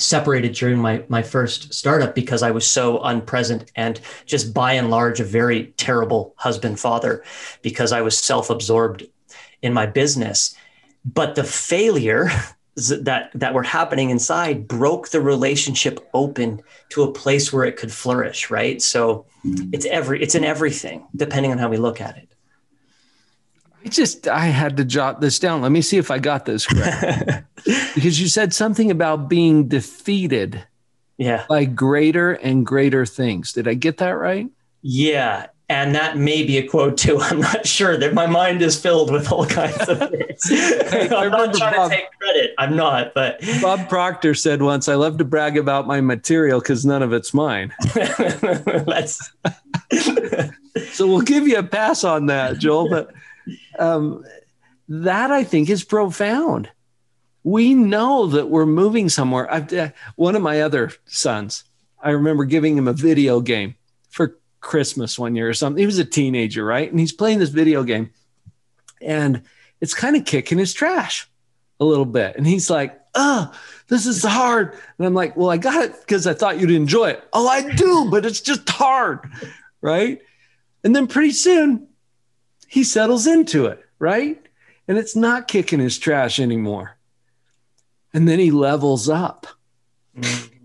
separated 0.01 0.53
during 0.53 0.79
my 0.79 1.03
my 1.07 1.21
first 1.21 1.73
startup 1.73 2.15
because 2.15 2.43
I 2.43 2.51
was 2.51 2.67
so 2.67 2.99
unpresent 2.99 3.69
and 3.75 3.99
just 4.25 4.53
by 4.53 4.73
and 4.73 4.89
large 4.89 5.19
a 5.19 5.23
very 5.23 5.67
terrible 5.77 6.33
husband 6.37 6.79
father 6.79 7.23
because 7.61 7.91
I 7.91 8.01
was 8.01 8.17
self-absorbed 8.17 9.05
in 9.61 9.73
my 9.73 9.85
business. 9.85 10.55
But 11.05 11.35
the 11.35 11.43
failure 11.43 12.29
that 12.75 13.31
that 13.35 13.53
were 13.53 13.63
happening 13.63 14.09
inside 14.09 14.67
broke 14.67 15.09
the 15.09 15.21
relationship 15.21 15.99
open 16.13 16.61
to 16.89 17.03
a 17.03 17.11
place 17.11 17.51
where 17.51 17.65
it 17.65 17.77
could 17.77 17.91
flourish 17.91 18.49
right? 18.49 18.81
So 18.81 19.25
mm-hmm. 19.45 19.69
it's 19.73 19.85
every 19.85 20.21
it's 20.21 20.35
in 20.35 20.43
everything 20.43 21.07
depending 21.15 21.51
on 21.51 21.57
how 21.57 21.69
we 21.69 21.77
look 21.77 22.01
at 22.01 22.17
it 22.17 22.30
I 23.83 23.89
just 23.89 24.27
I 24.27 24.45
had 24.45 24.77
to 24.77 24.85
jot 24.85 25.21
this 25.21 25.39
down. 25.39 25.61
Let 25.61 25.71
me 25.71 25.81
see 25.81 25.97
if 25.97 26.11
I 26.11 26.19
got 26.19 26.45
this 26.45 26.65
correct. 26.65 27.43
because 27.95 28.19
you 28.19 28.27
said 28.27 28.53
something 28.53 28.91
about 28.91 29.29
being 29.29 29.67
defeated 29.67 30.63
yeah. 31.17 31.45
by 31.49 31.65
greater 31.65 32.33
and 32.33 32.65
greater 32.65 33.05
things. 33.05 33.53
Did 33.53 33.67
I 33.67 33.73
get 33.73 33.97
that 33.97 34.11
right? 34.11 34.49
Yeah. 34.81 35.47
And 35.69 35.95
that 35.95 36.17
may 36.17 36.43
be 36.43 36.57
a 36.57 36.67
quote 36.67 36.97
too. 36.97 37.17
I'm 37.21 37.39
not 37.39 37.65
sure 37.65 37.95
that 37.95 38.13
my 38.13 38.25
mind 38.27 38.61
is 38.61 38.79
filled 38.79 39.09
with 39.09 39.31
all 39.31 39.45
kinds 39.45 39.87
of 39.87 39.99
things. 40.11 40.49
hey, 40.49 41.09
I'm 41.09 41.31
not 41.31 41.55
trying 41.55 41.75
Bob, 41.75 41.91
to 41.91 41.97
take 41.97 42.11
credit. 42.19 42.53
I'm 42.57 42.75
not, 42.75 43.13
but 43.13 43.39
Bob 43.61 43.87
Proctor 43.87 44.33
said 44.33 44.61
once, 44.61 44.89
I 44.89 44.95
love 44.95 45.17
to 45.19 45.23
brag 45.23 45.57
about 45.57 45.87
my 45.87 46.01
material 46.01 46.59
because 46.59 46.85
none 46.85 47.01
of 47.01 47.13
it's 47.13 47.33
mine. 47.33 47.73
Let's 48.85 49.31
so 50.91 51.07
we'll 51.07 51.21
give 51.21 51.47
you 51.47 51.57
a 51.57 51.63
pass 51.63 52.03
on 52.03 52.27
that, 52.27 52.57
Joel. 52.57 52.89
But 52.89 53.13
um, 53.79 54.23
that 54.87 55.31
I 55.31 55.43
think 55.43 55.69
is 55.69 55.83
profound. 55.83 56.69
We 57.43 57.73
know 57.73 58.27
that 58.27 58.49
we're 58.49 58.65
moving 58.65 59.09
somewhere. 59.09 59.51
I've, 59.51 59.73
uh, 59.73 59.89
one 60.15 60.35
of 60.35 60.41
my 60.41 60.61
other 60.61 60.91
sons, 61.05 61.63
I 62.01 62.11
remember 62.11 62.45
giving 62.45 62.77
him 62.77 62.87
a 62.87 62.93
video 62.93 63.41
game 63.41 63.75
for 64.09 64.37
Christmas 64.59 65.17
one 65.17 65.35
year 65.35 65.49
or 65.49 65.53
something. 65.53 65.79
He 65.79 65.85
was 65.85 65.97
a 65.97 66.05
teenager, 66.05 66.63
right? 66.63 66.89
And 66.89 66.99
he's 66.99 67.13
playing 67.13 67.39
this 67.39 67.49
video 67.49 67.83
game 67.83 68.11
and 69.01 69.41
it's 69.79 69.93
kind 69.93 70.15
of 70.15 70.25
kicking 70.25 70.59
his 70.59 70.73
trash 70.73 71.27
a 71.79 71.85
little 71.85 72.05
bit. 72.05 72.35
And 72.35 72.45
he's 72.45 72.69
like, 72.69 72.99
oh, 73.15 73.51
this 73.87 74.05
is 74.05 74.23
hard. 74.23 74.73
And 74.97 75.07
I'm 75.07 75.13
like, 75.13 75.35
well, 75.35 75.49
I 75.49 75.57
got 75.57 75.83
it 75.83 75.99
because 75.99 76.27
I 76.27 76.33
thought 76.33 76.59
you'd 76.59 76.71
enjoy 76.71 77.09
it. 77.09 77.23
Oh, 77.33 77.47
I 77.47 77.73
do, 77.73 78.09
but 78.09 78.25
it's 78.25 78.41
just 78.41 78.69
hard. 78.69 79.29
Right. 79.81 80.21
And 80.83 80.95
then 80.95 81.07
pretty 81.07 81.31
soon 81.31 81.87
he 82.71 82.85
settles 82.85 83.27
into 83.27 83.65
it, 83.65 83.85
right? 83.99 84.41
And 84.87 84.97
it's 84.97 85.13
not 85.13 85.49
kicking 85.49 85.81
his 85.81 85.99
trash 85.99 86.39
anymore. 86.39 86.95
And 88.13 88.29
then 88.29 88.39
he 88.39 88.49
levels 88.49 89.09
up. 89.09 89.45
Mm-hmm. 90.17 90.55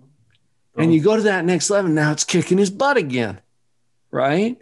And 0.81 0.95
you 0.95 1.03
go 1.03 1.17
to 1.17 1.23
that 1.23 1.45
next 1.45 1.69
level, 1.69 1.91
now 1.91 2.13
it's 2.13 2.23
kicking 2.23 2.59
his 2.59 2.71
butt 2.71 2.97
again, 2.97 3.41
right? 4.13 4.57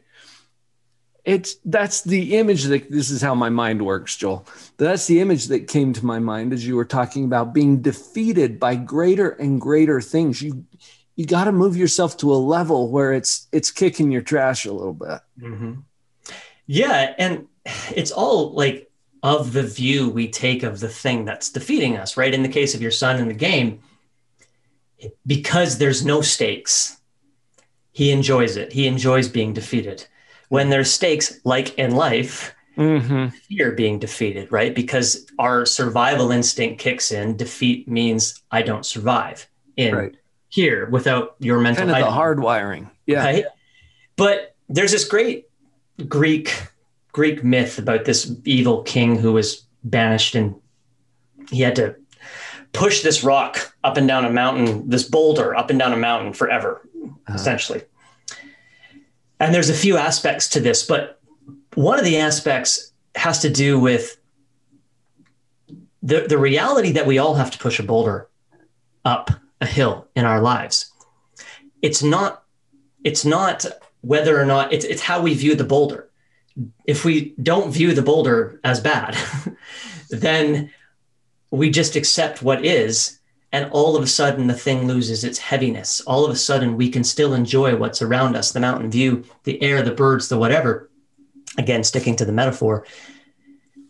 It's 1.26 1.56
that's 1.66 2.00
the 2.00 2.36
image 2.36 2.64
that 2.64 2.90
this 2.90 3.10
is 3.10 3.20
how 3.20 3.34
my 3.34 3.50
mind 3.50 3.84
works, 3.84 4.16
Joel. 4.16 4.46
That's 4.78 5.06
the 5.06 5.20
image 5.20 5.48
that 5.48 5.68
came 5.68 5.92
to 5.92 6.06
my 6.06 6.18
mind 6.18 6.54
as 6.54 6.66
you 6.66 6.76
were 6.76 6.84
talking 6.86 7.26
about 7.26 7.52
being 7.52 7.82
defeated 7.82 8.58
by 8.58 8.76
greater 8.76 9.30
and 9.30 9.60
greater 9.60 10.00
things. 10.00 10.40
You 10.40 10.64
you 11.16 11.26
got 11.26 11.44
to 11.44 11.52
move 11.52 11.76
yourself 11.76 12.16
to 12.18 12.32
a 12.32 12.36
level 12.36 12.90
where 12.90 13.12
it's 13.12 13.48
it's 13.52 13.70
kicking 13.70 14.10
your 14.10 14.22
trash 14.22 14.64
a 14.64 14.72
little 14.72 14.94
bit. 14.94 15.20
Mm-hmm. 15.40 15.74
Yeah, 16.66 17.14
and 17.18 17.46
it's 17.94 18.10
all 18.10 18.52
like 18.52 18.90
of 19.22 19.52
the 19.52 19.62
view 19.62 20.10
we 20.10 20.28
take 20.28 20.62
of 20.62 20.80
the 20.80 20.88
thing 20.88 21.24
that's 21.24 21.50
defeating 21.50 21.96
us, 21.96 22.16
right? 22.16 22.34
In 22.34 22.42
the 22.42 22.48
case 22.48 22.74
of 22.74 22.82
your 22.82 22.90
son 22.90 23.18
in 23.18 23.28
the 23.28 23.34
game, 23.34 23.80
because 25.26 25.78
there's 25.78 26.04
no 26.04 26.20
stakes, 26.20 26.98
he 27.92 28.10
enjoys 28.10 28.56
it. 28.56 28.72
He 28.72 28.86
enjoys 28.86 29.28
being 29.28 29.52
defeated. 29.52 30.06
When 30.48 30.68
there's 30.68 30.90
stakes, 30.90 31.40
like 31.44 31.78
in 31.78 31.94
life, 31.94 32.54
mm-hmm. 32.76 33.28
fear 33.28 33.72
being 33.72 33.98
defeated, 33.98 34.50
right? 34.52 34.74
Because 34.74 35.26
our 35.38 35.64
survival 35.64 36.30
instinct 36.30 36.80
kicks 36.80 37.12
in. 37.12 37.36
Defeat 37.36 37.88
means 37.88 38.42
I 38.50 38.62
don't 38.62 38.84
survive 38.84 39.48
in 39.76 39.94
right. 39.94 40.14
here 40.48 40.86
without 40.90 41.36
your 41.38 41.60
mental. 41.60 41.86
Kind 41.86 42.04
of 42.04 42.04
the 42.04 42.18
hardwiring, 42.18 42.90
yeah. 43.06 43.24
Right? 43.24 43.44
But 44.16 44.54
there's 44.68 44.92
this 44.92 45.06
great 45.06 45.48
Greek 46.08 46.68
Greek 47.14 47.44
myth 47.44 47.78
about 47.78 48.04
this 48.04 48.30
evil 48.44 48.82
king 48.82 49.16
who 49.16 49.32
was 49.32 49.64
banished 49.84 50.34
and 50.34 50.54
he 51.50 51.62
had 51.62 51.76
to 51.76 51.94
push 52.72 53.02
this 53.02 53.22
rock 53.22 53.74
up 53.84 53.96
and 53.96 54.08
down 54.08 54.24
a 54.24 54.30
mountain, 54.30 54.88
this 54.90 55.04
boulder 55.04 55.56
up 55.56 55.70
and 55.70 55.78
down 55.78 55.92
a 55.92 55.96
mountain 55.96 56.32
forever, 56.32 56.86
uh-huh. 57.04 57.34
essentially. 57.34 57.82
And 59.38 59.54
there's 59.54 59.70
a 59.70 59.74
few 59.74 59.96
aspects 59.96 60.48
to 60.50 60.60
this, 60.60 60.84
but 60.84 61.20
one 61.74 61.98
of 61.98 62.04
the 62.04 62.18
aspects 62.18 62.92
has 63.14 63.38
to 63.40 63.50
do 63.50 63.78
with 63.78 64.16
the, 66.02 66.26
the 66.28 66.38
reality 66.38 66.92
that 66.92 67.06
we 67.06 67.18
all 67.18 67.34
have 67.34 67.50
to 67.52 67.58
push 67.58 67.78
a 67.78 67.84
boulder 67.84 68.28
up 69.04 69.30
a 69.60 69.66
hill 69.66 70.08
in 70.16 70.24
our 70.24 70.40
lives. 70.40 70.92
It's 71.80 72.02
not, 72.02 72.42
it's 73.04 73.24
not 73.24 73.66
whether 74.04 74.38
or 74.38 74.44
not 74.44 74.72
it's, 74.72 74.84
it's 74.84 75.00
how 75.00 75.22
we 75.22 75.34
view 75.34 75.54
the 75.54 75.64
boulder. 75.64 76.10
If 76.84 77.04
we 77.04 77.34
don't 77.42 77.72
view 77.72 77.94
the 77.94 78.02
boulder 78.02 78.60
as 78.62 78.78
bad, 78.80 79.16
then 80.10 80.70
we 81.50 81.70
just 81.70 81.96
accept 81.96 82.42
what 82.42 82.64
is. 82.64 83.18
And 83.50 83.70
all 83.70 83.96
of 83.96 84.02
a 84.02 84.08
sudden, 84.08 84.48
the 84.48 84.54
thing 84.54 84.86
loses 84.86 85.24
its 85.24 85.38
heaviness. 85.38 86.00
All 86.02 86.24
of 86.24 86.30
a 86.30 86.36
sudden, 86.36 86.76
we 86.76 86.90
can 86.90 87.04
still 87.04 87.32
enjoy 87.32 87.76
what's 87.76 88.02
around 88.02 88.36
us 88.36 88.52
the 88.52 88.60
mountain 88.60 88.90
view, 88.90 89.24
the 89.44 89.62
air, 89.62 89.82
the 89.82 89.92
birds, 89.92 90.28
the 90.28 90.36
whatever. 90.36 90.90
Again, 91.56 91.84
sticking 91.84 92.16
to 92.16 92.24
the 92.24 92.32
metaphor. 92.32 92.84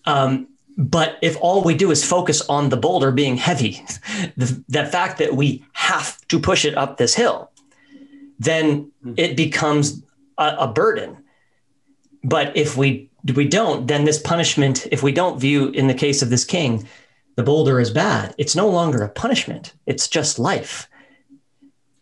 Um, 0.05 0.49
but 0.77 1.19
if 1.23 1.37
all 1.41 1.65
we 1.65 1.75
do 1.75 1.91
is 1.91 2.05
focus 2.05 2.43
on 2.49 2.69
the 2.69 2.77
boulder 2.77 3.11
being 3.11 3.37
heavy, 3.37 3.83
the, 4.37 4.63
the 4.69 4.85
fact 4.85 5.19
that 5.19 5.35
we 5.35 5.65
have 5.73 6.19
to 6.29 6.39
push 6.39 6.65
it 6.65 6.77
up 6.77 6.99
this 6.99 7.15
hill, 7.15 7.51
then 8.39 8.91
it 9.17 9.37
becomes 9.37 10.03
a, 10.39 10.57
a 10.61 10.69
burden. 10.69 11.19
But 12.23 12.57
if 12.57 12.77
we 12.77 13.11
we 13.35 13.49
don't, 13.49 13.87
then 13.87 14.05
this 14.05 14.19
punishment, 14.19 14.87
if 14.93 15.03
we 15.03 15.13
don't 15.13 15.41
view 15.41 15.69
in 15.71 15.87
the 15.87 15.95
case 15.95 16.21
of 16.21 16.31
this 16.31 16.45
king, 16.45 16.87
the 17.37 17.43
boulder 17.43 17.81
is 17.81 17.91
bad, 17.91 18.35
it's 18.39 18.55
no 18.55 18.69
longer 18.69 19.03
a 19.03 19.09
punishment. 19.09 19.73
It's 19.87 20.09
just 20.09 20.39
life. 20.39 20.89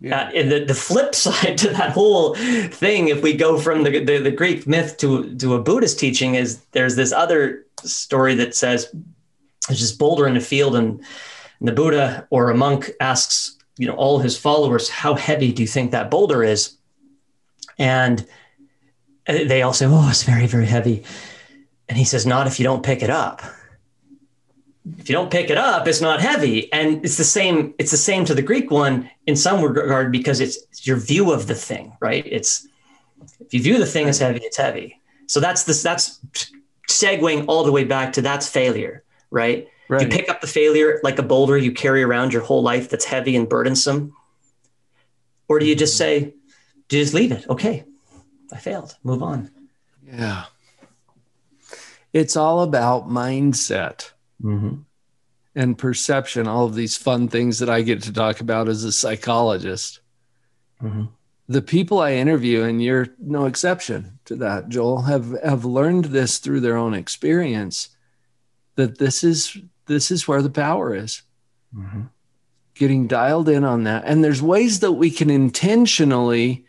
Yeah. 0.00 0.22
Uh, 0.22 0.30
and 0.34 0.50
the, 0.50 0.64
the 0.64 0.74
flip 0.74 1.14
side 1.24 1.56
to 1.58 1.68
that 1.70 1.90
whole 1.90 2.34
thing, 2.34 3.08
if 3.08 3.22
we 3.22 3.34
go 3.34 3.58
from 3.58 3.84
the, 3.84 4.04
the, 4.04 4.18
the 4.18 4.30
Greek 4.30 4.66
myth 4.66 4.96
to, 4.98 5.34
to 5.36 5.54
a 5.54 5.62
Buddhist 5.62 5.98
teaching, 5.98 6.34
is 6.34 6.60
there's 6.72 6.96
this 6.96 7.12
other 7.12 7.64
story 7.84 8.34
that 8.34 8.54
says 8.54 8.92
there's 9.68 9.80
this 9.80 9.92
boulder 9.92 10.26
in 10.26 10.36
a 10.36 10.40
field, 10.40 10.74
and, 10.74 11.00
and 11.60 11.68
the 11.68 11.72
Buddha 11.72 12.26
or 12.30 12.50
a 12.50 12.56
monk 12.56 12.90
asks, 13.00 13.56
you 13.78 13.86
know, 13.86 13.94
all 13.94 14.18
his 14.18 14.36
followers, 14.36 14.88
how 14.88 15.14
heavy 15.14 15.52
do 15.52 15.62
you 15.62 15.68
think 15.68 15.92
that 15.92 16.10
boulder 16.10 16.42
is? 16.42 16.76
And 17.78 18.26
uh, 19.26 19.44
they 19.46 19.62
all 19.62 19.72
say, 19.72 19.86
oh, 19.88 20.08
it's 20.08 20.22
very, 20.22 20.46
very 20.46 20.66
heavy. 20.66 21.04
And 21.88 21.98
he 21.98 22.04
says, 22.04 22.26
not 22.26 22.46
if 22.46 22.58
you 22.58 22.64
don't 22.64 22.82
pick 22.82 23.02
it 23.02 23.10
up. 23.10 23.42
If 24.98 25.08
you 25.08 25.14
don't 25.14 25.30
pick 25.30 25.48
it 25.48 25.58
up, 25.58 25.86
it's 25.86 26.00
not 26.00 26.20
heavy. 26.20 26.72
And 26.72 27.04
it's 27.04 27.16
the 27.16 27.24
same, 27.24 27.74
it's 27.78 27.92
the 27.92 27.96
same 27.96 28.24
to 28.24 28.34
the 28.34 28.42
Greek 28.42 28.70
one 28.70 29.08
in 29.26 29.36
some 29.36 29.62
regard 29.62 30.10
because 30.10 30.40
it's, 30.40 30.58
it's 30.70 30.86
your 30.86 30.96
view 30.96 31.32
of 31.32 31.46
the 31.46 31.54
thing, 31.54 31.96
right? 32.00 32.24
It's 32.26 32.66
if 33.40 33.54
you 33.54 33.62
view 33.62 33.78
the 33.78 33.86
thing 33.86 34.08
as 34.08 34.18
heavy, 34.18 34.40
it's 34.42 34.56
heavy. 34.56 34.98
So 35.26 35.40
that's 35.40 35.64
this 35.64 35.82
that's 35.82 36.20
segueing 36.88 37.44
all 37.48 37.64
the 37.64 37.72
way 37.72 37.84
back 37.84 38.12
to 38.14 38.22
that's 38.22 38.48
failure, 38.48 39.04
right? 39.30 39.68
right? 39.88 40.02
You 40.02 40.08
pick 40.08 40.28
up 40.28 40.40
the 40.40 40.46
failure 40.46 41.00
like 41.02 41.18
a 41.18 41.22
boulder 41.22 41.56
you 41.56 41.72
carry 41.72 42.02
around 42.02 42.32
your 42.32 42.42
whole 42.42 42.62
life 42.62 42.90
that's 42.90 43.04
heavy 43.04 43.36
and 43.36 43.48
burdensome. 43.48 44.14
Or 45.48 45.58
do 45.58 45.66
you 45.66 45.76
just 45.76 45.96
say, 45.96 46.34
do 46.92 46.98
you 46.98 47.04
just 47.04 47.14
leave 47.14 47.32
it? 47.32 47.48
Okay, 47.48 47.84
I 48.52 48.58
failed. 48.58 48.98
Move 49.02 49.22
on. 49.22 49.50
Yeah. 50.04 50.44
It's 52.12 52.36
all 52.36 52.60
about 52.60 53.08
mindset 53.08 54.10
mm-hmm. 54.44 54.82
and 55.54 55.78
perception, 55.78 56.46
all 56.46 56.66
of 56.66 56.74
these 56.74 56.98
fun 56.98 57.28
things 57.28 57.60
that 57.60 57.70
I 57.70 57.80
get 57.80 58.02
to 58.02 58.12
talk 58.12 58.40
about 58.42 58.68
as 58.68 58.84
a 58.84 58.92
psychologist. 58.92 60.00
Mm-hmm. 60.82 61.04
The 61.48 61.62
people 61.62 61.98
I 61.98 62.12
interview, 62.12 62.62
and 62.64 62.82
you're 62.82 63.08
no 63.18 63.46
exception 63.46 64.18
to 64.26 64.36
that, 64.36 64.68
Joel, 64.68 65.00
have, 65.00 65.34
have 65.42 65.64
learned 65.64 66.04
this 66.06 66.40
through 66.40 66.60
their 66.60 66.76
own 66.76 66.92
experience 66.92 67.88
that 68.74 68.98
this 68.98 69.24
is 69.24 69.56
this 69.86 70.10
is 70.10 70.28
where 70.28 70.42
the 70.42 70.50
power 70.50 70.94
is. 70.94 71.22
Mm-hmm. 71.74 72.02
Getting 72.74 73.06
dialed 73.06 73.48
in 73.48 73.64
on 73.64 73.84
that. 73.84 74.04
And 74.04 74.22
there's 74.22 74.42
ways 74.42 74.80
that 74.80 74.92
we 74.92 75.10
can 75.10 75.30
intentionally 75.30 76.66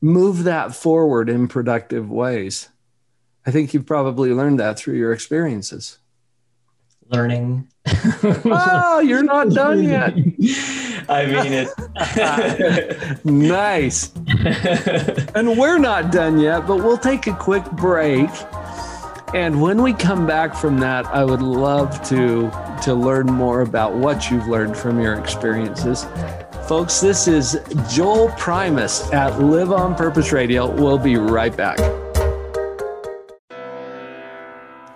move 0.00 0.44
that 0.44 0.74
forward 0.74 1.28
in 1.28 1.48
productive 1.48 2.10
ways. 2.10 2.68
I 3.46 3.50
think 3.50 3.72
you've 3.72 3.86
probably 3.86 4.32
learned 4.32 4.58
that 4.60 4.78
through 4.78 4.94
your 4.94 5.12
experiences. 5.12 5.98
Learning. 7.08 7.68
oh, 7.86 9.00
you're 9.04 9.22
not 9.22 9.50
done 9.54 9.84
yet. 9.84 10.14
I 11.08 11.26
mean 11.26 11.52
it. 11.52 13.24
nice. 13.24 14.12
and 15.36 15.56
we're 15.56 15.78
not 15.78 16.10
done 16.10 16.38
yet, 16.40 16.66
but 16.66 16.78
we'll 16.78 16.98
take 16.98 17.28
a 17.28 17.34
quick 17.34 17.64
break. 17.72 18.28
And 19.34 19.60
when 19.60 19.82
we 19.82 19.92
come 19.92 20.26
back 20.26 20.54
from 20.54 20.78
that, 20.80 21.06
I 21.06 21.24
would 21.24 21.42
love 21.42 22.02
to 22.08 22.50
to 22.82 22.94
learn 22.94 23.26
more 23.26 23.60
about 23.62 23.94
what 23.94 24.30
you've 24.30 24.46
learned 24.46 24.76
from 24.76 25.00
your 25.00 25.14
experiences. 25.14 26.06
Folks, 26.68 26.98
this 26.98 27.28
is 27.28 27.60
Joel 27.88 28.28
Primus 28.30 29.12
at 29.12 29.40
Live 29.40 29.70
on 29.70 29.94
Purpose 29.94 30.32
Radio. 30.32 30.68
We'll 30.68 30.98
be 30.98 31.16
right 31.16 31.56
back. 31.56 31.78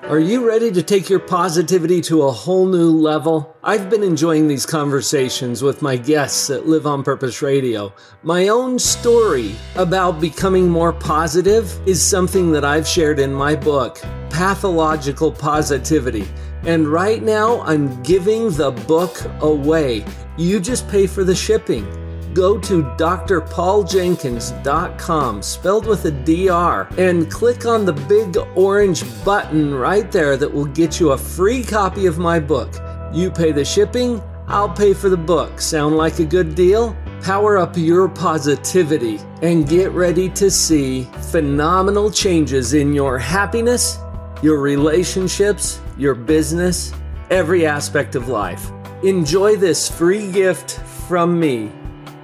Are 0.02 0.18
you 0.18 0.44
ready 0.44 0.72
to 0.72 0.82
take 0.82 1.08
your 1.08 1.20
positivity 1.20 2.00
to 2.00 2.22
a 2.22 2.32
whole 2.32 2.66
new 2.66 2.90
level? 2.90 3.56
I've 3.62 3.88
been 3.88 4.02
enjoying 4.02 4.48
these 4.48 4.66
conversations 4.66 5.62
with 5.62 5.80
my 5.80 5.96
guests 5.96 6.50
at 6.50 6.66
Live 6.66 6.88
on 6.88 7.04
Purpose 7.04 7.40
Radio. 7.40 7.94
My 8.24 8.48
own 8.48 8.80
story 8.80 9.54
about 9.76 10.20
becoming 10.20 10.68
more 10.68 10.92
positive 10.92 11.80
is 11.86 12.02
something 12.02 12.50
that 12.50 12.64
I've 12.64 12.88
shared 12.88 13.20
in 13.20 13.32
my 13.32 13.54
book, 13.54 14.00
Pathological 14.30 15.30
Positivity. 15.30 16.26
And 16.64 16.88
right 16.88 17.23
now, 17.23 17.61
I'm 17.62 18.02
giving 18.02 18.50
the 18.50 18.71
book 18.71 19.19
away. 19.40 20.05
You 20.37 20.61
just 20.61 20.87
pay 20.88 21.07
for 21.07 21.25
the 21.25 21.35
shipping. 21.35 21.87
Go 22.35 22.59
to 22.61 22.83
drpauljenkins.com, 22.83 25.43
spelled 25.43 25.87
with 25.87 26.05
a 26.05 26.12
DR, 26.12 26.87
and 26.97 27.31
click 27.31 27.67
on 27.67 27.85
the 27.85 27.93
big 27.93 28.38
orange 28.55 29.02
button 29.25 29.75
right 29.75 30.12
there 30.12 30.37
that 30.37 30.52
will 30.52 30.67
get 30.67 31.00
you 31.00 31.11
a 31.11 31.19
free 31.19 31.64
copy 31.64 32.07
of 32.07 32.19
my 32.19 32.38
book. 32.38 32.73
You 33.12 33.33
pay 33.33 33.50
the 33.50 33.64
shipping, 33.64 34.23
I'll 34.47 34.69
pay 34.69 34.95
for 34.95 35.09
the 35.09 35.17
book. 35.17 35.61
Sound 35.61 35.97
like 35.97 36.21
a 36.21 36.25
good 36.25 36.55
deal? 36.55 36.97
Power 37.23 37.59
up 37.59 37.76
your 37.76 38.09
positivity 38.09 39.19
and 39.43 39.69
get 39.69 39.90
ready 39.90 40.29
to 40.31 40.50
see 40.50 41.05
phenomenal 41.31 42.11
changes 42.11 42.73
in 42.75 42.93
your 42.93 43.19
happiness, 43.19 43.99
your 44.43 44.61
relationships, 44.61 45.81
your 46.00 46.14
business, 46.14 46.92
every 47.30 47.66
aspect 47.66 48.14
of 48.14 48.28
life. 48.28 48.71
Enjoy 49.02 49.57
this 49.57 49.90
free 49.90 50.30
gift 50.33 50.80
from 51.09 51.38
me, 51.38 51.71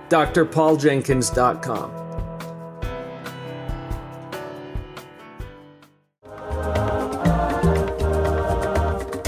drpauljenkins.com. 0.09 1.92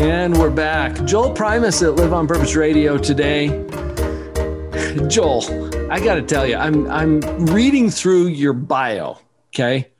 And 0.01 0.39
we're 0.39 0.51
back. 0.51 1.05
Joel 1.05 1.35
Primus 1.35 1.83
at 1.83 1.97
Live 1.97 2.13
on 2.13 2.27
Purpose 2.27 2.55
Radio 2.55 2.97
today. 2.97 3.49
Joel, 5.09 5.45
I 5.91 6.01
got 6.01 6.15
to 6.15 6.23
tell 6.23 6.47
you, 6.47 6.57
I'm 6.57 6.89
I'm 6.91 7.21
reading 7.47 7.91
through 7.91 8.29
your 8.29 8.53
bio, 8.53 9.19
okay? 9.49 9.91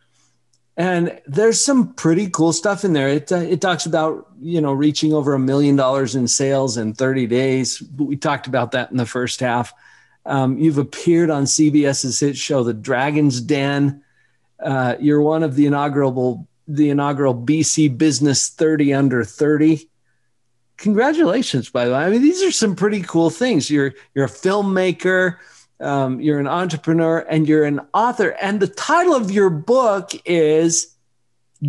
And 0.79 1.21
there's 1.27 1.61
some 1.63 1.93
pretty 1.95 2.31
cool 2.31 2.53
stuff 2.53 2.85
in 2.85 2.93
there. 2.93 3.09
It 3.09 3.33
uh, 3.33 3.39
it 3.39 3.61
talks 3.61 3.85
about, 3.85 4.29
you 4.41 4.61
know, 4.61 4.73
reaching 4.73 5.13
over 5.13 5.35
a 5.35 5.39
million 5.39 5.75
dollars 5.75 6.15
in 6.15 6.29
sales 6.29 6.77
in 6.77 6.95
30 6.95 7.27
days. 7.27 7.83
We 7.97 8.17
talked 8.17 8.47
about 8.47 8.71
that 8.71 8.93
in 8.93 8.97
the 8.97 9.05
first 9.05 9.41
half. 9.41 9.75
Um, 10.25 10.57
you've 10.57 10.79
appeared 10.79 11.31
on 11.31 11.45
CBC's 11.45 12.21
hit 12.21 12.37
show, 12.37 12.63
The 12.63 12.75
Dragon's 12.75 13.41
Den. 13.41 14.05
Uh, 14.63 14.95
you're 15.01 15.21
one 15.21 15.43
of 15.43 15.57
the 15.57 15.67
inaugural 15.67 16.47
the 16.69 16.91
inaugural 16.91 17.35
BC 17.35 17.99
Business 17.99 18.49
30 18.49 18.95
Under 18.95 19.25
30 19.25 19.89
congratulations 20.77 21.69
by 21.69 21.87
the 21.87 21.91
way 21.91 21.99
i 21.99 22.09
mean 22.09 22.23
these 22.23 22.41
are 22.41 22.53
some 22.53 22.77
pretty 22.77 23.03
cool 23.03 23.31
things 23.31 23.69
you're 23.69 23.93
you're 24.15 24.27
a 24.27 24.29
filmmaker 24.29 25.39
um, 25.81 26.21
you're 26.21 26.41
an 26.41 26.49
entrepreneur 26.49 27.19
and 27.19 27.49
you're 27.49 27.65
an 27.65 27.81
author 27.95 28.31
and 28.41 28.61
the 28.61 28.67
title 28.67 29.15
of 29.15 29.31
your 29.31 29.51
book 29.51 30.11
is 30.25 30.95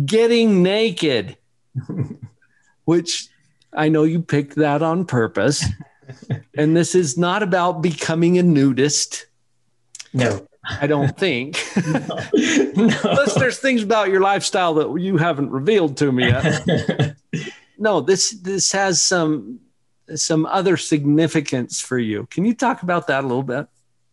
getting 0.04 0.62
naked 0.62 1.36
which 2.84 3.28
i 3.72 3.88
know 3.88 4.04
you 4.04 4.20
picked 4.20 4.56
that 4.56 4.82
on 4.82 5.04
purpose 5.04 5.64
and 6.56 6.76
this 6.76 6.94
is 6.94 7.16
not 7.16 7.42
about 7.42 7.82
becoming 7.82 8.38
a 8.38 8.42
nudist 8.42 9.26
no 10.12 10.46
i 10.78 10.86
don't 10.86 11.16
think 11.18 11.56
no. 11.84 12.18
unless 12.76 13.34
there's 13.34 13.58
things 13.58 13.82
about 13.82 14.08
your 14.08 14.20
lifestyle 14.20 14.74
that 14.74 15.00
you 15.00 15.16
haven't 15.16 15.50
revealed 15.50 15.96
to 15.96 16.10
me 16.10 16.26
yet 16.26 17.16
no, 17.80 18.02
this 18.02 18.30
this 18.32 18.70
has 18.72 19.02
some 19.02 19.58
some 20.14 20.44
other 20.46 20.76
significance 20.76 21.80
for 21.80 21.98
you. 21.98 22.26
Can 22.30 22.44
you 22.44 22.54
talk 22.54 22.82
about 22.82 23.06
that 23.06 23.24
a 23.24 23.26
little 23.26 23.42
bit? 23.42 23.66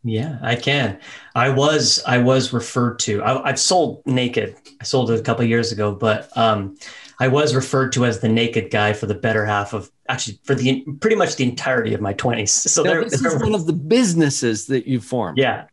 Yeah, 0.07 0.37
I 0.41 0.55
can. 0.55 0.99
I 1.35 1.49
was 1.49 2.01
I 2.05 2.17
was 2.19 2.53
referred 2.53 2.99
to. 2.99 3.21
I, 3.23 3.49
have 3.49 3.59
sold 3.59 4.01
naked. 4.05 4.55
I 4.79 4.85
sold 4.85 5.11
it 5.11 5.19
a 5.19 5.23
couple 5.23 5.43
years 5.43 5.73
ago, 5.73 5.93
but 5.93 6.35
um, 6.37 6.77
I 7.19 7.27
was 7.27 7.53
referred 7.53 7.91
to 7.93 8.05
as 8.05 8.21
the 8.21 8.29
naked 8.29 8.71
guy 8.71 8.93
for 8.93 9.05
the 9.05 9.15
better 9.15 9.45
half 9.45 9.73
of 9.73 9.91
actually 10.07 10.39
for 10.45 10.55
the 10.55 10.85
pretty 11.01 11.17
much 11.17 11.35
the 11.35 11.43
entirety 11.43 11.93
of 11.93 11.99
my 11.99 12.13
twenties. 12.13 12.53
So 12.71 12.83
now, 12.83 12.91
there, 12.91 13.03
this 13.03 13.21
there, 13.21 13.35
is 13.35 13.41
one 13.41 13.53
of 13.53 13.65
the 13.65 13.73
businesses 13.73 14.67
that 14.67 14.87
you 14.87 15.01
formed. 15.01 15.37
Yeah, 15.37 15.65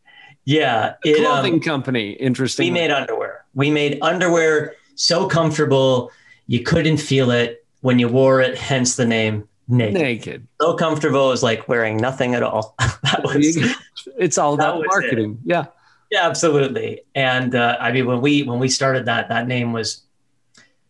yeah. 0.43 0.95
A 1.05 1.13
clothing 1.13 1.55
um, 1.55 1.59
company. 1.61 2.11
Interesting. 2.11 2.65
We 2.65 2.71
made 2.71 2.91
underwear. 2.91 3.45
We 3.53 3.71
made 3.71 3.99
underwear 4.01 4.75
so 4.95 5.27
comfortable 5.27 6.11
you 6.47 6.61
couldn't 6.61 6.97
feel 6.97 7.31
it 7.31 7.65
when 7.81 7.99
you 7.99 8.09
wore 8.09 8.41
it, 8.41 8.57
hence 8.57 8.97
the 8.97 9.05
name 9.05 9.47
naked. 9.67 9.93
Naked. 9.93 10.47
So 10.61 10.75
comfortable 10.75 11.31
is 11.31 11.43
like 11.43 11.67
wearing 11.67 11.97
nothing 11.97 12.35
at 12.35 12.43
all. 12.43 12.75
that 12.79 13.21
was, 13.23 13.57
it's 14.17 14.37
all 14.37 14.53
about 14.53 14.83
marketing. 14.85 15.39
It. 15.45 15.49
Yeah. 15.49 15.65
Yeah, 16.11 16.27
absolutely. 16.27 17.01
And 17.15 17.55
uh, 17.55 17.77
I 17.79 17.91
mean, 17.91 18.05
when 18.05 18.21
we 18.21 18.43
when 18.43 18.59
we 18.59 18.69
started 18.69 19.05
that, 19.05 19.29
that 19.29 19.47
name 19.47 19.73
was 19.73 20.03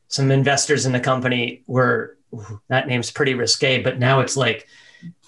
some 0.10 0.30
investors 0.30 0.86
in 0.86 0.92
the 0.92 1.00
company 1.00 1.64
were 1.68 2.18
that 2.68 2.88
name's 2.88 3.12
pretty 3.12 3.34
risque, 3.34 3.82
but 3.82 3.98
now 3.98 4.20
it's 4.20 4.36
like 4.36 4.68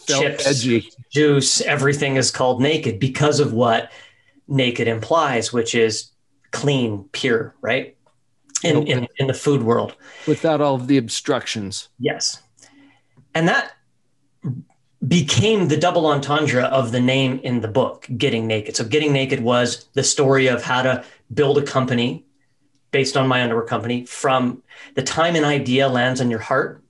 Felt 0.08 0.24
chips, 0.24 0.46
edgy. 0.46 0.90
juice, 1.10 1.62
everything 1.62 2.18
is 2.18 2.32
called 2.32 2.62
naked 2.62 3.00
because 3.00 3.40
of 3.40 3.54
what 3.54 3.92
naked 4.48 4.88
implies, 4.90 5.54
which 5.54 5.74
is 5.74 6.12
clean, 6.52 7.06
pure, 7.14 7.56
right? 7.62 7.98
in, 8.64 8.88
in, 8.88 9.08
in 9.18 9.28
the 9.28 9.34
food 9.34 9.64
world. 9.64 9.96
Without 10.28 10.62
all 10.62 10.76
of 10.76 10.88
the 10.88 10.98
obstructions. 10.98 11.90
Yes. 12.00 12.42
And 13.38 13.48
that 13.50 13.74
became 15.08 15.68
the 15.68 15.78
double 15.78 16.08
entendre 16.08 16.64
of 16.64 16.92
the 16.92 17.00
name 17.00 17.40
in 17.44 17.62
the 17.62 17.68
book, 17.68 18.08
Getting 18.18 18.48
Naked. 18.48 18.76
So, 18.76 18.84
Getting 18.84 19.14
Naked 19.14 19.42
was 19.42 19.86
the 19.94 20.04
story 20.04 20.48
of 20.48 20.64
how 20.64 20.82
to 20.82 21.06
build 21.32 21.60
a 21.60 21.62
company 21.62 22.26
based 22.90 23.16
on 23.16 23.28
my 23.28 23.44
underwear 23.44 23.64
company 23.64 24.08
from 24.08 24.64
the 24.96 25.04
time 25.04 25.36
an 25.36 25.44
idea 25.44 25.88
lands 25.88 26.20
on 26.20 26.32
your 26.32 26.40
heart. 26.40 26.82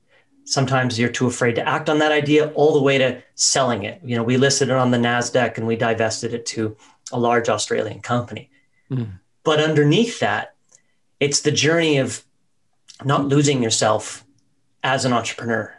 Sometimes 0.45 0.97
you're 0.97 1.09
too 1.09 1.27
afraid 1.27 1.55
to 1.55 1.67
act 1.67 1.89
on 1.89 1.99
that 1.99 2.13
idea, 2.13 2.47
all 2.53 2.73
the 2.73 2.81
way 2.81 2.97
to 2.97 3.21
selling 3.35 3.83
it. 3.83 3.99
You 4.01 4.15
know, 4.15 4.23
we 4.23 4.37
listed 4.37 4.69
it 4.69 4.75
on 4.75 4.91
the 4.91 4.97
NASDAQ 4.97 5.57
and 5.57 5.67
we 5.67 5.75
divested 5.75 6.33
it 6.33 6.45
to 6.45 6.77
a 7.11 7.19
large 7.19 7.49
Australian 7.49 7.99
company. 7.99 8.49
Mm. 8.89 9.19
But 9.43 9.59
underneath 9.59 10.21
that, 10.21 10.55
it's 11.19 11.41
the 11.41 11.51
journey 11.51 11.97
of 11.97 12.23
not 13.03 13.25
losing 13.25 13.61
yourself 13.61 14.23
as 14.81 15.03
an 15.03 15.11
entrepreneur 15.11 15.76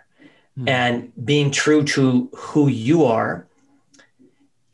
mm. 0.58 0.68
and 0.68 1.12
being 1.24 1.50
true 1.50 1.84
to 1.84 2.30
who 2.34 2.68
you 2.68 3.04
are 3.04 3.46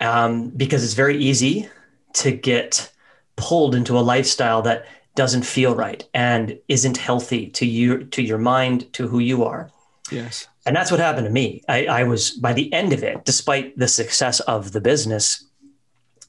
um, 0.00 0.50
because 0.50 0.84
it's 0.84 0.94
very 0.94 1.16
easy 1.16 1.68
to 2.14 2.30
get 2.32 2.90
pulled 3.36 3.74
into 3.74 3.98
a 3.98 4.00
lifestyle 4.00 4.62
that 4.62 4.86
doesn't 5.14 5.44
feel 5.44 5.74
right 5.74 6.08
and 6.14 6.58
isn't 6.68 6.96
healthy 6.96 7.48
to 7.48 7.66
you 7.66 8.04
to 8.04 8.22
your 8.22 8.38
mind 8.38 8.92
to 8.92 9.06
who 9.06 9.18
you 9.18 9.44
are 9.44 9.70
yes 10.10 10.48
and 10.66 10.74
that's 10.74 10.90
what 10.90 11.00
happened 11.00 11.26
to 11.26 11.32
me 11.32 11.62
I, 11.68 11.86
I 11.86 12.02
was 12.04 12.32
by 12.32 12.52
the 12.52 12.72
end 12.72 12.92
of 12.92 13.04
it 13.04 13.24
despite 13.24 13.78
the 13.78 13.88
success 13.88 14.40
of 14.40 14.72
the 14.72 14.80
business 14.80 15.44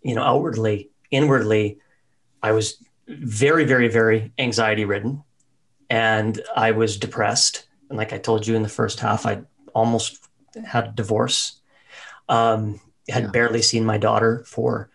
you 0.03 0.13
know 0.13 0.21
outwardly 0.21 0.89
inwardly 1.09 1.79
i 2.43 2.51
was 2.51 2.77
very, 3.07 3.65
very, 3.65 3.87
very 3.87 4.31
anxiety 4.37 4.85
ridden. 4.85 5.23
And 5.89 6.41
I 6.55 6.71
was 6.71 6.97
depressed. 6.97 7.64
And 7.89 7.97
like 7.97 8.13
I 8.13 8.17
told 8.17 8.47
you 8.47 8.55
in 8.55 8.63
the 8.63 8.69
first 8.69 8.99
half, 8.99 9.25
I 9.25 9.41
almost 9.73 10.27
had 10.65 10.87
a 10.87 10.91
divorce. 10.91 11.59
Um, 12.27 12.81
had 13.07 13.25
yeah. 13.25 13.29
barely 13.29 13.61
seen 13.61 13.85
my 13.85 13.97
daughter 13.97 14.43
for 14.47 14.89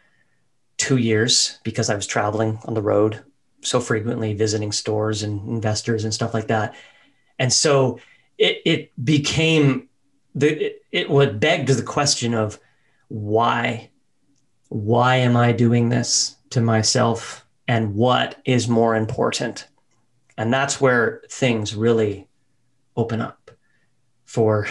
two 0.77 0.97
years 0.97 1.61
because 1.63 1.89
I 1.89 1.95
was 1.95 2.07
traveling 2.07 2.59
on 2.65 2.75
the 2.75 2.83
road 2.83 3.23
so 3.63 3.79
frequently, 3.79 4.35
visiting 4.35 4.73
stores 4.73 5.23
and 5.23 5.49
investors 5.49 6.03
and 6.05 6.13
stuff 6.13 6.35
like 6.35 6.49
that. 6.49 6.75
And 7.39 7.53
so 7.53 8.01
it, 8.37 8.63
it 8.65 9.05
became 9.05 9.89
the, 10.35 10.67
it, 10.67 10.83
it 10.91 11.11
would 11.11 11.39
beg 11.39 11.69
to 11.69 11.75
the 11.75 11.83
question 11.83 12.35
of 12.35 12.59
why, 13.09 13.91
why 14.71 15.17
am 15.17 15.37
I 15.37 15.53
doing 15.53 15.89
this 15.89 16.37
to 16.51 16.61
myself? 16.61 17.47
and 17.71 17.95
what 17.95 18.35
is 18.45 18.67
more 18.67 18.97
important. 18.97 19.69
And 20.37 20.53
that's 20.53 20.81
where 20.81 21.23
things 21.31 21.73
really 21.73 22.27
open 23.01 23.21
up 23.21 23.51
for 24.25 24.67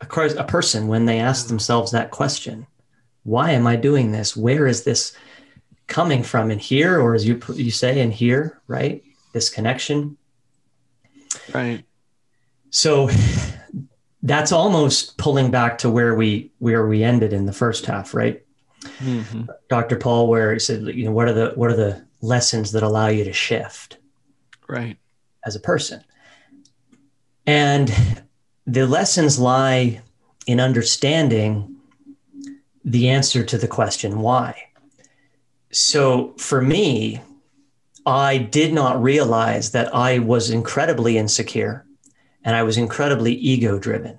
a, 0.00 0.06
person 0.06 0.88
when 0.88 1.04
they 1.04 1.18
ask 1.18 1.48
themselves 1.48 1.92
that 1.92 2.10
question 2.10 2.66
why 3.24 3.52
am 3.52 3.66
I 3.66 3.76
doing 3.76 4.10
this? 4.10 4.36
Where 4.36 4.66
is 4.66 4.82
this 4.82 5.14
coming 5.86 6.22
from? 6.22 6.50
In 6.50 6.58
here, 6.58 7.00
or 7.00 7.14
as 7.14 7.26
you 7.26 7.40
you 7.54 7.70
say, 7.70 8.00
in 8.00 8.10
here, 8.10 8.60
right? 8.66 9.02
This 9.32 9.48
connection, 9.48 10.16
right? 11.54 11.84
So 12.70 13.10
that's 14.22 14.50
almost 14.50 15.18
pulling 15.18 15.50
back 15.50 15.78
to 15.78 15.90
where 15.90 16.14
we 16.14 16.50
where 16.58 16.86
we 16.86 17.04
ended 17.04 17.32
in 17.32 17.46
the 17.46 17.52
first 17.52 17.86
half, 17.86 18.12
right? 18.12 18.42
Mm-hmm. 18.98 19.44
Dr. 19.68 19.96
Paul, 19.96 20.28
where 20.28 20.52
he 20.52 20.58
said, 20.58 20.82
you 20.82 21.04
know, 21.04 21.12
what 21.12 21.28
are 21.28 21.32
the 21.32 21.52
what 21.54 21.70
are 21.70 21.76
the 21.76 22.04
lessons 22.20 22.72
that 22.72 22.82
allow 22.82 23.08
you 23.08 23.24
to 23.24 23.32
shift 23.32 23.98
right 24.68 24.96
as 25.44 25.56
a 25.56 25.60
person 25.60 26.02
and 27.46 28.22
the 28.66 28.86
lessons 28.86 29.38
lie 29.38 30.00
in 30.46 30.60
understanding 30.60 31.76
the 32.84 33.08
answer 33.08 33.44
to 33.44 33.58
the 33.58 33.68
question 33.68 34.20
why? 34.20 34.68
So 35.70 36.34
for 36.36 36.60
me 36.60 37.22
i 38.06 38.38
did 38.38 38.72
not 38.72 39.00
realize 39.02 39.70
that 39.70 39.94
i 39.94 40.18
was 40.18 40.50
incredibly 40.50 41.16
insecure 41.16 41.86
and 42.44 42.56
i 42.56 42.62
was 42.62 42.76
incredibly 42.76 43.34
ego 43.34 43.78
driven 43.78 44.18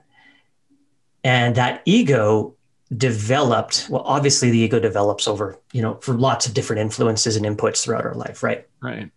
and 1.24 1.56
that 1.56 1.82
ego 1.86 2.56
developed 2.96 3.88
well 3.90 4.04
obviously 4.06 4.50
the 4.52 4.60
ego 4.60 4.80
develops 4.80 5.28
over 5.28 5.58
you 5.72 5.82
know 5.82 5.96
for 5.96 6.14
lots 6.14 6.46
of 6.46 6.54
different 6.54 6.80
influences 6.80 7.36
and 7.36 7.46
inputs 7.46 7.84
throughout 7.84 8.06
our 8.06 8.16
life 8.16 8.44
right? 8.44 8.68
Right 8.82 9.12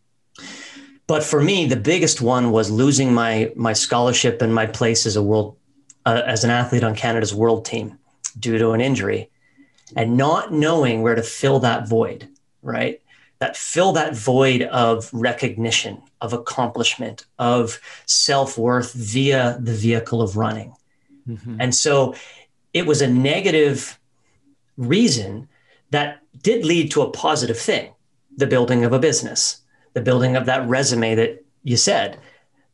but 1.07 1.23
for 1.23 1.43
me 1.43 1.67
the 1.67 1.77
biggest 1.77 2.21
one 2.21 2.51
was 2.51 2.71
losing 2.71 3.13
my 3.13 3.53
my 3.57 3.73
scholarship 3.73 4.43
and 4.43 4.55
my 4.55 4.67
place 4.67 5.07
as 5.07 5.17
a 5.17 5.23
world 5.23 5.57
uh, 6.05 6.23
as 6.27 6.45
an 6.45 6.51
athlete 6.51 6.85
on 6.85 6.95
canada's 6.95 7.35
world 7.35 7.65
team 7.65 7.99
due 8.39 8.59
to 8.59 8.71
an 8.71 8.81
injury 8.81 9.31
and 9.95 10.17
not 10.17 10.53
knowing 10.53 11.03
where 11.03 11.15
to 11.15 11.23
fill 11.23 11.61
that 11.61 11.89
void 11.89 12.29
right? 12.67 13.01
That 13.39 13.57
fill 13.57 13.93
that 13.93 14.15
void 14.15 14.63
of 14.63 15.09
recognition 15.13 16.03
of 16.21 16.33
accomplishment 16.33 17.27
of 17.39 17.81
self-worth 18.07 18.93
via 18.93 19.59
the 19.61 19.73
vehicle 19.73 20.21
of 20.21 20.37
running. 20.37 20.75
Mm-hmm. 21.29 21.61
and 21.61 21.75
so 21.75 22.15
it 22.73 22.87
was 22.87 23.03
a 23.03 23.09
negative 23.09 23.99
reason 24.77 25.49
that 25.91 26.21
did 26.41 26.65
lead 26.65 26.93
to 26.93 27.03
a 27.03 27.11
positive 27.11 27.59
thing 27.59 27.93
the 28.37 28.47
building 28.47 28.85
of 28.85 28.93
a 28.93 29.01
business, 29.01 29.63
the 29.97 30.03
building 30.03 30.37
of 30.37 30.45
that 30.45 30.69
resume 30.69 31.15
that 31.15 31.43
you 31.63 31.75
said. 31.75 32.19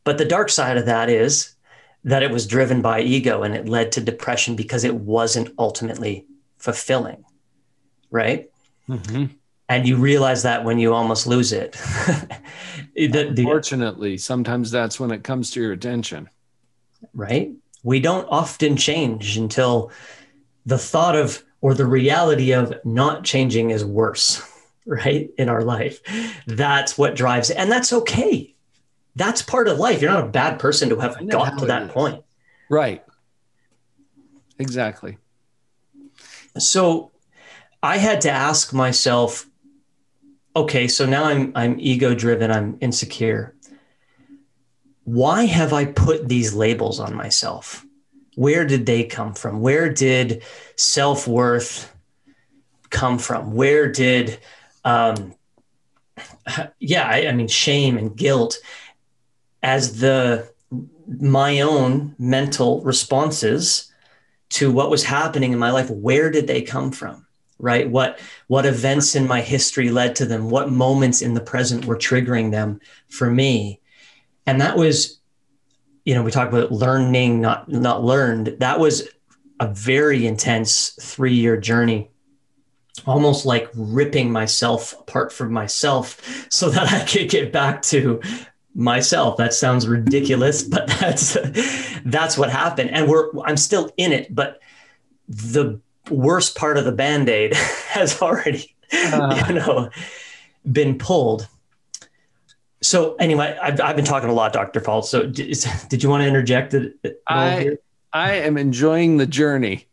But 0.03 0.17
the 0.17 0.25
dark 0.25 0.49
side 0.49 0.75
of 0.75 0.87
that 0.87 1.09
is 1.09 1.55
that 2.03 2.21
it 2.21 2.31
was 2.31 2.45
driven 2.45 2.81
by 2.81 2.99
ego 2.99 3.43
and 3.43 3.55
it 3.55 3.69
led 3.69 3.93
to 3.93 4.01
depression 4.01 4.57
because 4.57 4.83
it 4.83 4.93
wasn't 4.93 5.55
ultimately 5.57 6.25
fulfilling, 6.57 7.23
right? 8.11 8.49
Mm-hmm. 8.89 9.27
And 9.69 9.87
you 9.87 9.95
realize 9.95 10.43
that 10.43 10.65
when 10.65 10.79
you 10.79 10.93
almost 10.93 11.25
lose 11.25 11.53
it. 11.53 11.71
the, 12.93 13.07
the, 13.07 13.29
Unfortunately, 13.37 14.17
sometimes 14.17 14.69
that's 14.69 14.99
when 14.99 15.11
it 15.11 15.23
comes 15.23 15.51
to 15.51 15.61
your 15.61 15.71
attention. 15.71 16.29
right? 17.13 17.53
We 17.83 18.01
don't 18.01 18.27
often 18.29 18.75
change 18.75 19.37
until 19.37 19.93
the 20.65 20.77
thought 20.77 21.15
of 21.15 21.41
or 21.61 21.73
the 21.73 21.85
reality 21.85 22.51
of 22.51 22.73
not 22.83 23.23
changing 23.23 23.71
is 23.71 23.85
worse, 23.85 24.41
right? 24.85 25.29
In 25.37 25.49
our 25.49 25.61
life. 25.61 26.01
That's 26.47 26.97
what 26.97 27.15
drives 27.15 27.49
it. 27.49 27.57
And 27.57 27.71
that's 27.71 27.93
okay. 27.93 28.53
That's 29.15 29.41
part 29.41 29.67
of 29.67 29.77
life. 29.77 30.01
You're 30.01 30.11
not 30.11 30.25
a 30.25 30.29
bad 30.29 30.59
person 30.59 30.89
to 30.89 30.99
have 30.99 31.27
got 31.29 31.59
to 31.59 31.65
that 31.67 31.83
is. 31.83 31.91
point. 31.91 32.23
Right. 32.69 33.03
Exactly. 34.59 35.17
So 36.57 37.11
I 37.81 37.97
had 37.97 38.21
to 38.21 38.31
ask 38.31 38.73
myself, 38.73 39.47
okay, 40.55 40.87
so 40.87 41.05
now 41.05 41.25
I'm 41.25 41.51
I'm 41.55 41.79
ego 41.79 42.15
driven, 42.15 42.51
I'm 42.51 42.77
insecure. 42.81 43.55
Why 45.03 45.45
have 45.45 45.73
I 45.73 45.85
put 45.85 46.29
these 46.29 46.53
labels 46.53 46.99
on 46.99 47.13
myself? 47.13 47.85
Where 48.35 48.65
did 48.65 48.85
they 48.85 49.03
come 49.03 49.33
from? 49.33 49.59
Where 49.59 49.91
did 49.91 50.43
self-worth 50.75 51.93
come 52.89 53.19
from? 53.19 53.53
Where 53.53 53.91
did 53.91 54.39
um 54.83 55.33
yeah, 56.79 57.07
I, 57.07 57.27
I 57.27 57.31
mean 57.31 57.47
shame 57.47 57.97
and 57.97 58.15
guilt 58.15 58.57
as 59.61 59.99
the 59.99 60.51
my 61.19 61.61
own 61.61 62.15
mental 62.17 62.81
responses 62.81 63.91
to 64.49 64.71
what 64.71 64.89
was 64.89 65.03
happening 65.03 65.51
in 65.51 65.59
my 65.59 65.71
life. 65.71 65.89
Where 65.89 66.29
did 66.29 66.47
they 66.47 66.61
come 66.61 66.91
from? 66.91 67.25
Right? 67.59 67.89
What 67.89 68.19
what 68.47 68.65
events 68.65 69.15
in 69.15 69.27
my 69.27 69.41
history 69.41 69.89
led 69.89 70.15
to 70.17 70.25
them? 70.25 70.49
What 70.49 70.71
moments 70.71 71.21
in 71.21 71.33
the 71.33 71.41
present 71.41 71.85
were 71.85 71.97
triggering 71.97 72.51
them 72.51 72.79
for 73.09 73.29
me? 73.29 73.79
And 74.45 74.59
that 74.61 74.77
was 74.77 75.19
you 76.05 76.13
know 76.13 76.23
we 76.23 76.31
talk 76.31 76.49
about 76.49 76.71
learning 76.71 77.41
not 77.41 77.69
not 77.69 78.03
learned. 78.03 78.57
That 78.59 78.79
was 78.79 79.07
a 79.59 79.67
very 79.67 80.25
intense 80.25 80.97
3 80.99 81.33
year 81.33 81.57
journey 81.57 82.09
almost 83.05 83.45
like 83.45 83.69
ripping 83.75 84.31
myself 84.31 84.93
apart 84.99 85.31
from 85.33 85.51
myself 85.51 86.45
so 86.51 86.69
that 86.69 86.91
I 86.93 87.05
could 87.05 87.29
get 87.29 87.51
back 87.51 87.81
to 87.83 88.21
myself 88.75 89.37
that 89.37 89.53
sounds 89.53 89.87
ridiculous 89.87 90.63
but 90.73 90.87
that's 90.99 91.37
that's 92.05 92.37
what 92.39 92.49
happened 92.49 92.89
and 92.89 93.07
we're 93.07 93.29
i'm 93.45 93.55
still 93.55 93.91
in 93.97 94.11
it 94.11 94.33
but 94.33 94.59
the 95.27 95.79
worst 96.09 96.55
part 96.57 96.75
of 96.75 96.83
the 96.83 96.91
band-aid 96.91 97.53
has 97.89 98.19
already 98.19 98.75
Uh. 98.91 99.45
you 99.47 99.53
know 99.53 99.89
been 100.71 100.97
pulled 100.97 101.47
so 102.81 103.13
anyway 103.17 103.55
i've, 103.61 103.79
I've 103.79 103.95
been 103.95 104.05
talking 104.05 104.29
a 104.29 104.33
lot 104.33 104.53
dr 104.53 104.79
paul 104.81 105.03
so 105.03 105.27
did, 105.27 105.55
did 105.87 106.01
you 106.01 106.09
want 106.09 106.21
to 106.23 106.27
interject 106.27 106.73
it 106.73 106.93
I- 107.27 107.59
here? 107.59 107.79
I 108.11 108.33
am 108.33 108.57
enjoying 108.59 109.17
the 109.17 109.25
journey. 109.25 109.87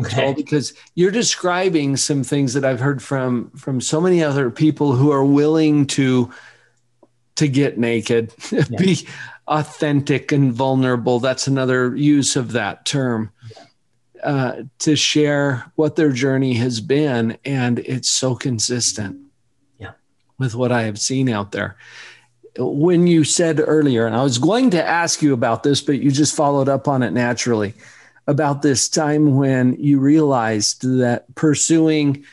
Okay 0.00 0.34
because 0.34 0.72
you're 0.94 1.10
describing 1.10 1.96
some 1.96 2.22
things 2.24 2.54
that 2.54 2.64
I've 2.64 2.80
heard 2.80 3.02
from 3.02 3.50
from 3.50 3.80
so 3.80 4.00
many 4.00 4.22
other 4.22 4.50
people 4.50 4.92
who 4.92 5.10
are 5.10 5.24
willing 5.24 5.86
to 5.88 6.30
to 7.36 7.48
get 7.48 7.78
naked, 7.78 8.32
be 8.78 9.06
authentic 9.48 10.30
and 10.30 10.52
vulnerable. 10.52 11.20
That's 11.20 11.46
another 11.46 11.96
use 11.96 12.36
of 12.36 12.52
that 12.52 12.84
term. 12.84 13.32
Uh, 14.22 14.64
to 14.78 14.94
share 14.94 15.72
what 15.76 15.96
their 15.96 16.12
journey 16.12 16.52
has 16.52 16.78
been, 16.78 17.38
and 17.42 17.78
it's 17.78 18.10
so 18.10 18.34
consistent. 18.34 19.18
Yeah. 19.78 19.92
with 20.38 20.54
what 20.54 20.70
I 20.70 20.82
have 20.82 21.00
seen 21.00 21.30
out 21.30 21.52
there. 21.52 21.78
When 22.58 23.06
you 23.06 23.24
said 23.24 23.62
earlier, 23.66 24.06
and 24.06 24.14
I 24.14 24.22
was 24.22 24.36
going 24.36 24.68
to 24.70 24.84
ask 24.84 25.22
you 25.22 25.32
about 25.32 25.62
this, 25.62 25.80
but 25.80 26.00
you 26.00 26.10
just 26.10 26.36
followed 26.36 26.68
up 26.68 26.86
on 26.86 27.02
it 27.02 27.12
naturally 27.12 27.72
about 28.30 28.62
this 28.62 28.88
time 28.88 29.34
when 29.34 29.74
you 29.74 29.98
realized 29.98 30.82
that 31.00 31.34
pursuing 31.34 32.24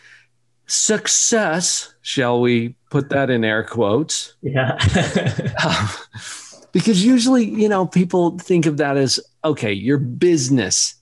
success, 0.68 1.94
shall 2.02 2.40
we 2.40 2.76
put 2.92 3.10
that 3.10 3.30
in 3.30 3.44
air 3.44 3.64
quotes? 3.64 4.36
yeah 4.42 4.78
Um, 5.66 5.90
because 6.72 7.04
usually, 7.04 7.46
you 7.46 7.68
know, 7.68 7.88
people 7.88 8.38
think 8.38 8.68
of 8.68 8.78
that 8.78 8.98
as 8.98 9.20
okay, 9.44 9.74
your 9.74 9.98
business 9.98 10.94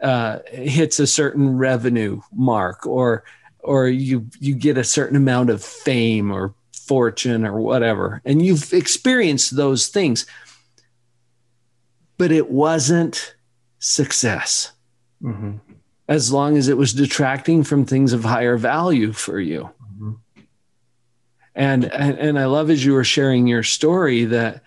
uh, 0.00 0.38
hits 0.46 1.00
a 1.00 1.08
certain 1.08 1.56
revenue 1.56 2.20
mark, 2.32 2.86
or 2.86 3.24
or 3.58 3.88
you 3.88 4.28
you 4.38 4.54
get 4.54 4.78
a 4.78 4.84
certain 4.84 5.16
amount 5.16 5.50
of 5.50 5.64
fame 5.64 6.30
or 6.30 6.54
fortune 6.72 7.44
or 7.44 7.60
whatever, 7.60 8.22
and 8.24 8.44
you've 8.46 8.72
experienced 8.72 9.56
those 9.56 9.88
things, 9.88 10.24
but 12.16 12.30
it 12.30 12.50
wasn't 12.50 13.34
success 13.78 14.72
Mhm. 15.22 15.60
as 16.08 16.32
long 16.32 16.56
as 16.56 16.68
it 16.68 16.76
was 16.76 16.92
detracting 16.92 17.62
from 17.64 17.84
things 17.84 18.12
of 18.12 18.24
higher 18.24 18.56
value 18.56 19.12
for 19.12 19.38
you. 19.40 19.70
Mhm. 20.00 20.16
And, 21.54 21.84
and 21.86 22.18
and 22.18 22.38
I 22.38 22.46
love 22.46 22.70
as 22.70 22.84
you 22.84 22.92
were 22.92 23.04
sharing 23.04 23.46
your 23.46 23.62
story 23.64 24.24
that 24.26 24.62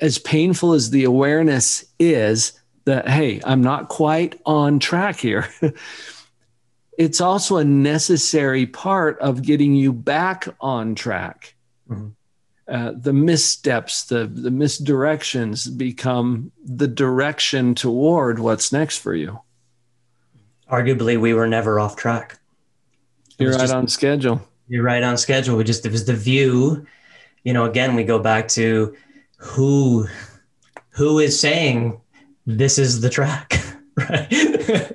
as 0.00 0.18
painful 0.18 0.72
as 0.72 0.90
the 0.90 1.04
awareness 1.04 1.84
is 1.98 2.52
that 2.84 3.08
hey, 3.08 3.40
I'm 3.44 3.60
not 3.62 3.88
quite 3.88 4.40
on 4.46 4.78
track 4.78 5.16
here. 5.18 5.48
it's 6.98 7.20
also 7.20 7.56
a 7.56 7.64
necessary 7.64 8.66
part 8.66 9.18
of 9.20 9.42
getting 9.42 9.74
you 9.74 9.92
back 9.92 10.48
on 10.60 10.94
track. 10.94 11.54
Mhm. 11.88 12.12
Uh, 12.70 12.92
the 12.94 13.12
missteps, 13.12 14.04
the 14.04 14.26
the 14.26 14.50
misdirections 14.50 15.76
become 15.76 16.52
the 16.64 16.86
direction 16.86 17.74
toward 17.74 18.38
what's 18.38 18.70
next 18.72 18.98
for 18.98 19.12
you. 19.14 19.40
arguably 20.70 21.20
we 21.20 21.34
were 21.34 21.48
never 21.48 21.80
off 21.80 21.96
track 21.96 22.38
It 23.38 23.42
You're 23.44 23.52
right 23.52 23.60
just- 23.60 23.74
on 23.74 23.88
schedule. 23.88 24.40
You're 24.68 24.84
right 24.84 25.02
on 25.02 25.16
schedule. 25.16 25.56
We 25.56 25.64
just 25.64 25.84
it 25.84 25.90
was 25.90 26.04
the 26.04 26.14
view. 26.14 26.86
You 27.42 27.52
know, 27.52 27.64
again, 27.64 27.96
we 27.96 28.04
go 28.04 28.20
back 28.20 28.46
to 28.50 28.94
who 29.36 30.06
who 30.90 31.18
is 31.18 31.40
saying 31.40 32.00
this 32.46 32.78
is 32.78 33.00
the 33.00 33.10
track, 33.10 33.58
right? 33.96 34.92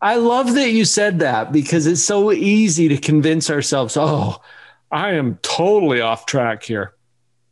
I 0.00 0.16
love 0.16 0.54
that 0.54 0.70
you 0.70 0.84
said 0.86 1.18
that 1.20 1.52
because 1.52 1.86
it's 1.86 2.02
so 2.02 2.32
easy 2.32 2.88
to 2.88 2.96
convince 2.96 3.50
ourselves, 3.50 3.96
oh, 3.96 4.40
I 4.92 5.12
am 5.12 5.38
totally 5.40 6.02
off 6.02 6.26
track 6.26 6.62
here. 6.62 6.94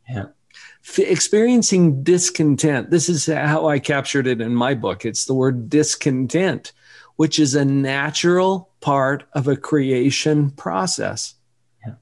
Yeah. 0.07 0.27
F- 0.87 0.99
experiencing 0.99 2.03
discontent. 2.03 2.91
This 2.91 3.09
is 3.09 3.25
how 3.25 3.67
I 3.67 3.79
captured 3.79 4.27
it 4.27 4.39
in 4.41 4.53
my 4.53 4.75
book. 4.75 5.05
It's 5.05 5.25
the 5.25 5.33
word 5.33 5.69
discontent, 5.69 6.71
which 7.15 7.39
is 7.39 7.55
a 7.55 7.65
natural 7.65 8.69
part 8.79 9.23
of 9.33 9.47
a 9.47 9.57
creation 9.57 10.51
process. 10.51 11.33
Yeah. 11.85 11.95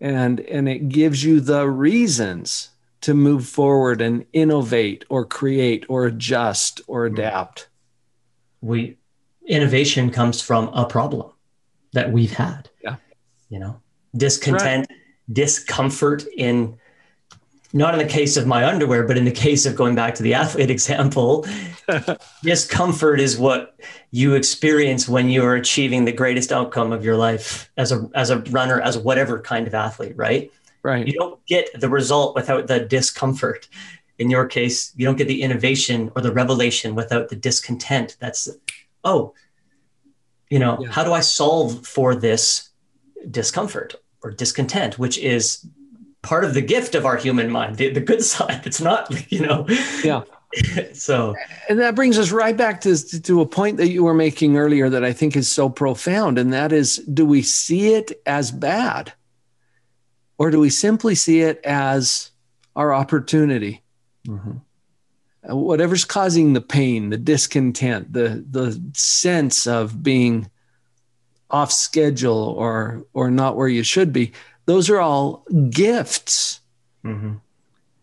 And 0.00 0.40
and 0.40 0.68
it 0.68 0.88
gives 0.88 1.22
you 1.22 1.40
the 1.40 1.68
reasons 1.68 2.70
to 3.02 3.14
move 3.14 3.46
forward 3.46 4.00
and 4.00 4.24
innovate 4.32 5.04
or 5.08 5.24
create 5.24 5.84
or 5.88 6.06
adjust 6.06 6.80
or 6.86 7.06
mm-hmm. 7.06 7.16
adapt. 7.16 7.68
we 8.60 8.96
innovation 9.46 10.10
comes 10.10 10.42
from 10.42 10.68
a 10.68 10.84
problem 10.84 11.32
that 11.92 12.12
we've 12.12 12.32
had. 12.32 12.68
Yeah. 12.82 12.96
You 13.48 13.58
know, 13.60 13.80
discontent, 14.16 14.86
discomfort 15.32 16.24
in 16.36 16.76
not 17.74 17.92
in 17.92 17.98
the 17.98 18.10
case 18.10 18.38
of 18.38 18.46
my 18.46 18.64
underwear, 18.66 19.06
but 19.06 19.18
in 19.18 19.26
the 19.26 19.30
case 19.30 19.66
of 19.66 19.76
going 19.76 19.94
back 19.94 20.14
to 20.14 20.22
the 20.22 20.32
athlete 20.42 20.70
example, 20.70 21.46
discomfort 22.42 23.20
is 23.20 23.36
what 23.36 23.78
you 24.10 24.34
experience 24.34 25.06
when 25.08 25.28
you 25.28 25.44
are 25.44 25.54
achieving 25.54 26.04
the 26.04 26.12
greatest 26.12 26.50
outcome 26.50 26.92
of 26.92 27.04
your 27.04 27.16
life 27.16 27.70
as 27.76 27.92
a 27.92 28.08
as 28.14 28.30
a 28.30 28.38
runner, 28.50 28.80
as 28.80 28.96
whatever 28.96 29.38
kind 29.40 29.66
of 29.66 29.74
athlete, 29.74 30.16
right? 30.16 30.50
Right. 30.82 31.06
You 31.06 31.12
don't 31.12 31.44
get 31.46 31.68
the 31.78 31.88
result 31.88 32.34
without 32.34 32.68
the 32.68 32.80
discomfort. 32.80 33.68
In 34.18 34.30
your 34.30 34.46
case, 34.46 34.92
you 34.96 35.04
don't 35.04 35.16
get 35.16 35.28
the 35.28 35.42
innovation 35.42 36.10
or 36.16 36.22
the 36.22 36.32
revelation 36.32 36.94
without 36.94 37.28
the 37.28 37.36
discontent. 37.36 38.16
That's, 38.18 38.48
oh, 39.04 39.34
you 40.50 40.58
know, 40.58 40.78
Yeah. 40.80 40.90
how 40.90 41.04
do 41.04 41.12
I 41.12 41.20
solve 41.20 41.86
for 41.86 42.14
this 42.14 42.67
discomfort 43.30 43.96
or 44.22 44.30
discontent, 44.30 44.98
which 44.98 45.18
is 45.18 45.66
part 46.22 46.44
of 46.44 46.54
the 46.54 46.60
gift 46.60 46.94
of 46.94 47.06
our 47.06 47.16
human 47.16 47.50
mind, 47.50 47.76
the, 47.76 47.90
the 47.90 48.00
good 48.00 48.22
side. 48.34 48.66
It's 48.66 48.80
not, 48.80 49.30
you 49.30 49.40
know, 49.40 49.66
Yeah. 50.02 50.22
so, 50.94 51.36
And 51.68 51.78
that 51.78 51.94
brings 51.94 52.18
us 52.18 52.30
right 52.30 52.56
back 52.56 52.80
to, 52.82 53.20
to 53.20 53.40
a 53.42 53.46
point 53.46 53.76
that 53.76 53.88
you 53.88 54.04
were 54.04 54.14
making 54.14 54.56
earlier 54.56 54.88
that 54.88 55.04
I 55.04 55.12
think 55.12 55.36
is 55.36 55.50
so 55.50 55.68
profound. 55.68 56.38
And 56.38 56.52
that 56.54 56.72
is 56.72 56.96
do 56.96 57.26
we 57.26 57.42
see 57.42 57.92
it 57.92 58.20
as 58.24 58.50
bad? 58.50 59.12
Or 60.38 60.50
do 60.50 60.58
we 60.58 60.70
simply 60.70 61.14
see 61.14 61.40
it 61.42 61.60
as 61.64 62.30
our 62.74 62.94
opportunity? 62.94 63.82
uh, 65.48 65.56
whatever's 65.56 66.04
causing 66.04 66.52
the 66.52 66.60
pain, 66.60 67.10
the 67.10 67.16
discontent, 67.16 68.12
the 68.12 68.44
the 68.50 68.80
sense 68.94 69.66
of 69.66 70.02
being 70.02 70.50
off 71.50 71.72
schedule 71.72 72.54
or 72.58 73.04
or 73.12 73.30
not 73.30 73.56
where 73.56 73.68
you 73.68 73.82
should 73.82 74.12
be, 74.12 74.32
those 74.66 74.90
are 74.90 75.00
all 75.00 75.44
gifts. 75.70 76.60
Mm-hmm. 77.04 77.34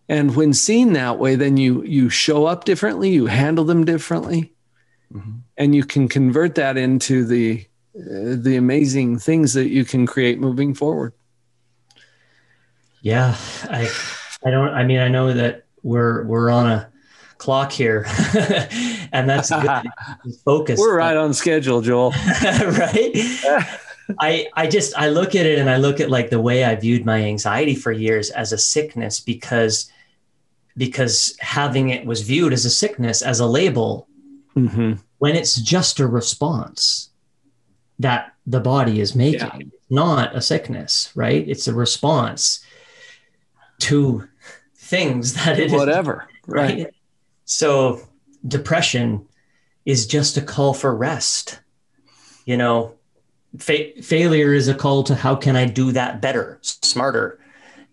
And 0.08 0.36
when 0.36 0.54
seen 0.54 0.94
that 0.94 1.20
way, 1.20 1.36
then 1.36 1.58
you 1.58 1.84
you 1.84 2.10
show 2.10 2.46
up 2.46 2.66
differently, 2.66 3.10
you 3.10 3.26
handle 3.26 3.66
them 3.66 3.86
differently, 3.86 4.54
mm-hmm. 5.14 5.38
and 5.58 5.76
you 5.76 5.84
can 5.84 6.08
convert 6.08 6.56
that 6.56 6.78
into 6.78 7.26
the 7.26 7.66
uh, 7.96 8.36
the 8.38 8.56
amazing 8.56 9.20
things 9.20 9.54
that 9.54 9.70
you 9.70 9.86
can 9.86 10.06
create 10.06 10.40
moving 10.40 10.74
forward. 10.74 11.14
Yeah, 13.02 13.36
I 13.64 13.90
I 14.44 14.52
don't. 14.52 14.70
I 14.70 14.84
mean, 14.84 15.00
I 15.00 15.08
know 15.08 15.34
that 15.34 15.66
we're 15.82 16.24
we're 16.26 16.50
on 16.50 16.68
a 16.68 16.92
clock 17.38 17.72
here, 17.72 18.06
and 19.12 19.30
that's. 19.30 19.52
Focus. 20.46 20.80
We're 20.80 20.98
right 20.98 21.18
on 21.18 21.34
schedule, 21.34 21.82
Joel. 21.82 22.12
right. 22.42 23.12
I 24.20 24.48
I 24.54 24.68
just 24.68 24.98
I 24.98 25.10
look 25.10 25.36
at 25.36 25.46
it 25.46 25.60
and 25.60 25.70
I 25.70 25.78
look 25.78 26.00
at 26.00 26.10
like 26.10 26.30
the 26.30 26.40
way 26.40 26.64
I 26.64 26.76
viewed 26.76 27.06
my 27.06 27.24
anxiety 27.24 27.76
for 27.76 27.92
years 27.92 28.30
as 28.30 28.52
a 28.52 28.58
sickness 28.58 29.20
because 29.20 29.92
because 30.78 31.36
having 31.40 31.90
it 31.90 32.06
was 32.06 32.22
viewed 32.22 32.54
as 32.54 32.66
a 32.66 32.70
sickness 32.70 33.22
as 33.22 33.40
a 33.40 33.48
label 33.48 34.08
mm-hmm. 34.56 34.94
when 35.18 35.36
it's 35.36 35.56
just 35.56 36.00
a 36.00 36.08
response 36.08 37.10
that 38.00 38.34
the 38.46 38.60
body 38.60 39.00
is 39.00 39.16
making 39.16 39.40
yeah. 39.40 39.68
not 39.90 40.36
a 40.36 40.42
sickness 40.42 41.12
right 41.16 41.48
it's 41.48 41.68
a 41.68 41.74
response 41.74 42.64
to 43.80 44.28
things 44.76 45.34
that 45.34 45.60
it 45.60 45.72
whatever 45.72 46.28
is, 46.30 46.48
right? 46.48 46.78
right 46.78 46.96
so 47.46 48.02
depression 48.48 49.26
is 49.86 50.08
just 50.08 50.38
a 50.38 50.42
call 50.42 50.74
for 50.74 50.96
rest 50.96 51.60
you 52.46 52.58
know 52.58 52.94
fa- 53.58 54.02
failure 54.02 54.54
is 54.54 54.68
a 54.68 54.76
call 54.76 55.04
to 55.04 55.16
how 55.16 55.36
can 55.36 55.56
i 55.56 55.66
do 55.66 55.92
that 55.92 56.22
better 56.22 56.60
smarter 56.62 57.40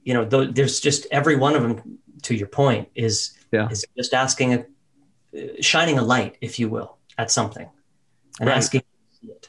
you 0.04 0.12
know 0.12 0.24
th- 0.24 0.54
there's 0.54 0.80
just 0.80 1.06
every 1.10 1.36
one 1.36 1.54
of 1.54 1.62
them 1.62 1.98
to 2.22 2.34
your 2.34 2.48
point 2.48 2.88
is 2.94 3.36
yeah. 3.52 3.68
is 3.68 3.84
just 3.96 4.14
asking 4.14 4.54
a 4.54 5.62
shining 5.62 5.98
a 5.98 6.02
light 6.02 6.36
if 6.40 6.58
you 6.58 6.68
will 6.68 6.96
at 7.18 7.30
something 7.30 7.68
and 8.40 8.48
right. 8.48 8.56
asking 8.56 8.82
it 9.22 9.48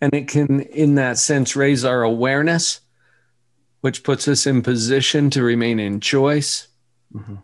and 0.00 0.14
it 0.14 0.28
can 0.28 0.60
in 0.60 0.96
that 0.96 1.18
sense 1.18 1.56
raise 1.56 1.84
our 1.84 2.02
awareness 2.02 2.80
which 3.80 4.02
puts 4.02 4.28
us 4.28 4.46
in 4.46 4.62
position 4.62 5.30
to 5.30 5.42
remain 5.42 5.78
in 5.78 6.00
choice 6.00 6.68
mm-hmm. 7.14 7.36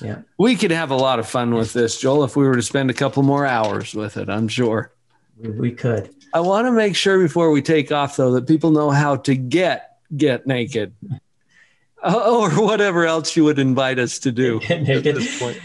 Yeah 0.00 0.18
we 0.38 0.54
could 0.54 0.70
have 0.70 0.90
a 0.90 0.96
lot 0.96 1.18
of 1.18 1.28
fun 1.28 1.54
with 1.54 1.72
this 1.72 1.98
joel 1.98 2.24
if 2.24 2.36
we 2.36 2.46
were 2.46 2.56
to 2.56 2.62
spend 2.62 2.90
a 2.90 2.94
couple 2.94 3.22
more 3.22 3.46
hours 3.46 3.94
with 3.94 4.16
it 4.16 4.28
i'm 4.28 4.48
sure 4.48 4.92
we 5.38 5.70
could 5.72 6.14
i 6.34 6.40
want 6.40 6.66
to 6.66 6.72
make 6.72 6.96
sure 6.96 7.18
before 7.18 7.50
we 7.50 7.62
take 7.62 7.92
off 7.92 8.16
though 8.16 8.32
that 8.32 8.46
people 8.46 8.70
know 8.70 8.90
how 8.90 9.16
to 9.16 9.34
get 9.34 9.98
get 10.16 10.46
naked 10.46 10.94
or 12.06 12.50
whatever 12.50 13.04
else 13.06 13.36
you 13.36 13.44
would 13.44 13.58
invite 13.58 13.98
us 13.98 14.18
to 14.20 14.30
do. 14.30 14.60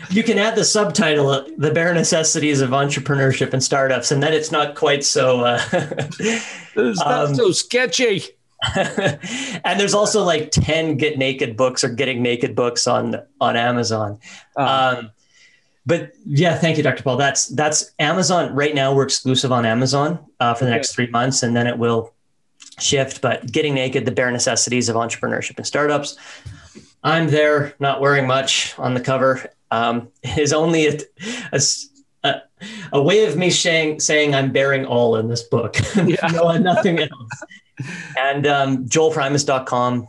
you 0.10 0.24
can 0.24 0.39
add 0.39 0.56
the 0.56 0.65
subtitle, 0.65 1.30
uh, 1.30 1.46
"The 1.58 1.72
Bare 1.72 1.94
Necessities 1.94 2.62
of 2.62 2.72
Entrepreneurship 2.72 3.54
and 3.54 3.63
Startups," 3.63 4.12
and 4.12 4.24
then 4.24 4.34
it's 4.34 4.52
not 4.52 4.76
quite 4.76 5.04
so. 5.04 5.41
Uh, 5.41 5.62
it's 5.74 7.00
not 7.00 7.28
um, 7.28 7.36
so 7.36 7.52
sketchy. 7.52 8.24
and 8.76 9.80
there's 9.80 9.93
also 9.93 10.24
like 10.24 10.52
ten 10.52 10.97
get 10.97 11.17
naked 11.17 11.58
books 11.58 11.84
or 11.84 11.89
getting 11.89 12.21
naked 12.21 12.56
books 12.56 12.88
on 12.88 13.15
on 13.39 13.56
Amazon. 13.56 14.19
Uh, 14.56 14.97
um, 14.97 15.12
but 15.86 16.12
yeah, 16.26 16.56
thank 16.56 16.78
you, 16.78 16.84
Dr. 16.84 17.04
Paul. 17.04 17.17
That's 17.17 17.47
that's 17.47 17.91
Amazon 17.97 18.54
right 18.54 18.76
now. 18.76 18.93
We're 18.93 19.04
exclusive 19.04 19.52
on 19.52 19.65
Amazon 19.65 20.19
uh, 20.39 20.54
for 20.54 20.65
the 20.65 20.69
okay. 20.69 20.78
next 20.78 20.93
three 20.93 21.08
months, 21.08 21.41
and 21.41 21.56
then 21.56 21.65
it 21.65 21.78
will 21.78 22.13
shift, 22.80 23.21
but 23.21 23.52
getting 23.52 23.74
naked, 23.74 24.06
the 24.06 24.12
bare 24.12 24.32
necessities 24.32 24.89
of 24.89 24.95
entrepreneurship 24.95 25.58
and 25.58 25.65
startups. 25.65 26.17
I'm 27.04 27.30
there, 27.30 27.74
not 27.80 28.00
wearing 28.00 28.28
much 28.28 28.78
on 28.78 28.93
the 28.93 29.02
cover. 29.02 29.52
Um, 29.71 30.10
is 30.38 30.54
only 30.54 30.88
a, 30.88 31.00
a, 32.24 32.41
a, 32.91 33.02
way 33.02 33.26
of 33.26 33.38
me 33.38 33.50
saying, 33.50 34.02
saying 34.02 34.36
I'm 34.36 34.52
bearing 34.52 34.86
all 34.86 35.15
in 35.15 35.30
this 35.30 35.43
book, 35.43 35.78
yeah. 35.95 36.28
no, 36.34 36.52
nothing 36.58 37.00
else. 37.00 37.43
And 38.17 38.48
um, 38.48 38.86
joelprimus.com, 38.86 40.08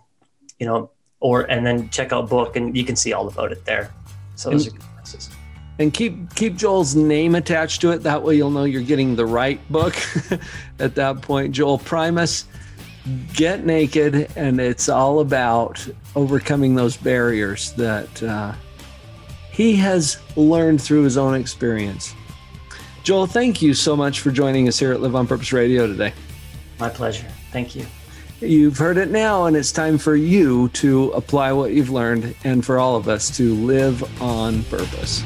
you 0.59 0.67
know, 0.67 0.91
or 1.21 1.43
and 1.43 1.65
then 1.65 1.89
check 1.91 2.13
out 2.13 2.29
book 2.29 2.57
and 2.57 2.77
you 2.77 2.85
can 2.85 2.97
see 2.97 3.13
all 3.13 3.29
about 3.29 3.53
it 3.53 3.65
there. 3.65 3.93
So 4.35 4.51
those 4.51 4.67
and, 4.67 4.77
are 4.77 4.79
good 4.79 4.89
places. 4.97 5.31
And 5.79 5.95
keep 5.95 6.35
keep 6.35 6.57
Joel's 6.57 6.95
name 6.95 7.35
attached 7.35 7.81
to 7.83 7.91
it. 7.91 7.99
That 7.99 8.23
way 8.23 8.37
you'll 8.37 8.51
know 8.51 8.65
you're 8.65 8.83
getting 8.83 9.17
the 9.17 9.27
right 9.27 9.61
book 9.71 9.95
at 10.79 10.95
that 10.97 11.23
point. 11.23 11.53
Joel 11.53 11.79
Primus 11.79 12.45
get 13.35 13.65
naked, 13.65 14.31
and 14.37 14.61
it's 14.61 14.89
all 14.89 15.21
about 15.21 15.87
overcoming 16.15 16.75
those 16.75 16.97
barriers 16.97 17.73
that 17.73 18.23
uh, 18.23 18.53
he 19.51 19.75
has 19.77 20.19
learned 20.37 20.81
through 20.81 21.03
his 21.03 21.17
own 21.17 21.35
experience. 21.35 22.15
Joel, 23.03 23.27
thank 23.27 23.61
you 23.61 23.75
so 23.75 23.97
much 23.97 24.21
for 24.21 24.31
joining 24.31 24.69
us 24.69 24.79
here 24.79 24.93
at 24.93 25.01
Live 25.01 25.17
on 25.17 25.27
Purpose 25.27 25.53
Radio 25.53 25.87
today. 25.87 26.13
My 26.79 26.89
pleasure. 26.89 27.27
Thank 27.53 27.77
you. 27.77 27.87
You've 28.41 28.79
heard 28.79 28.97
it 28.97 29.11
now, 29.11 29.45
and 29.45 29.57
it's 29.57 29.71
time 29.71 29.99
for 29.99 30.17
you 30.17 30.69
to 30.71 31.11
apply 31.12 31.53
what 31.53 31.73
you've 31.73 31.91
learned 31.91 32.35
and 32.43 32.65
for 32.65 32.79
all 32.79 32.97
of 32.97 33.09
us 33.09 33.35
to 33.37 33.55
live 33.55 34.03
on 34.21 34.65
purpose. 34.65 35.23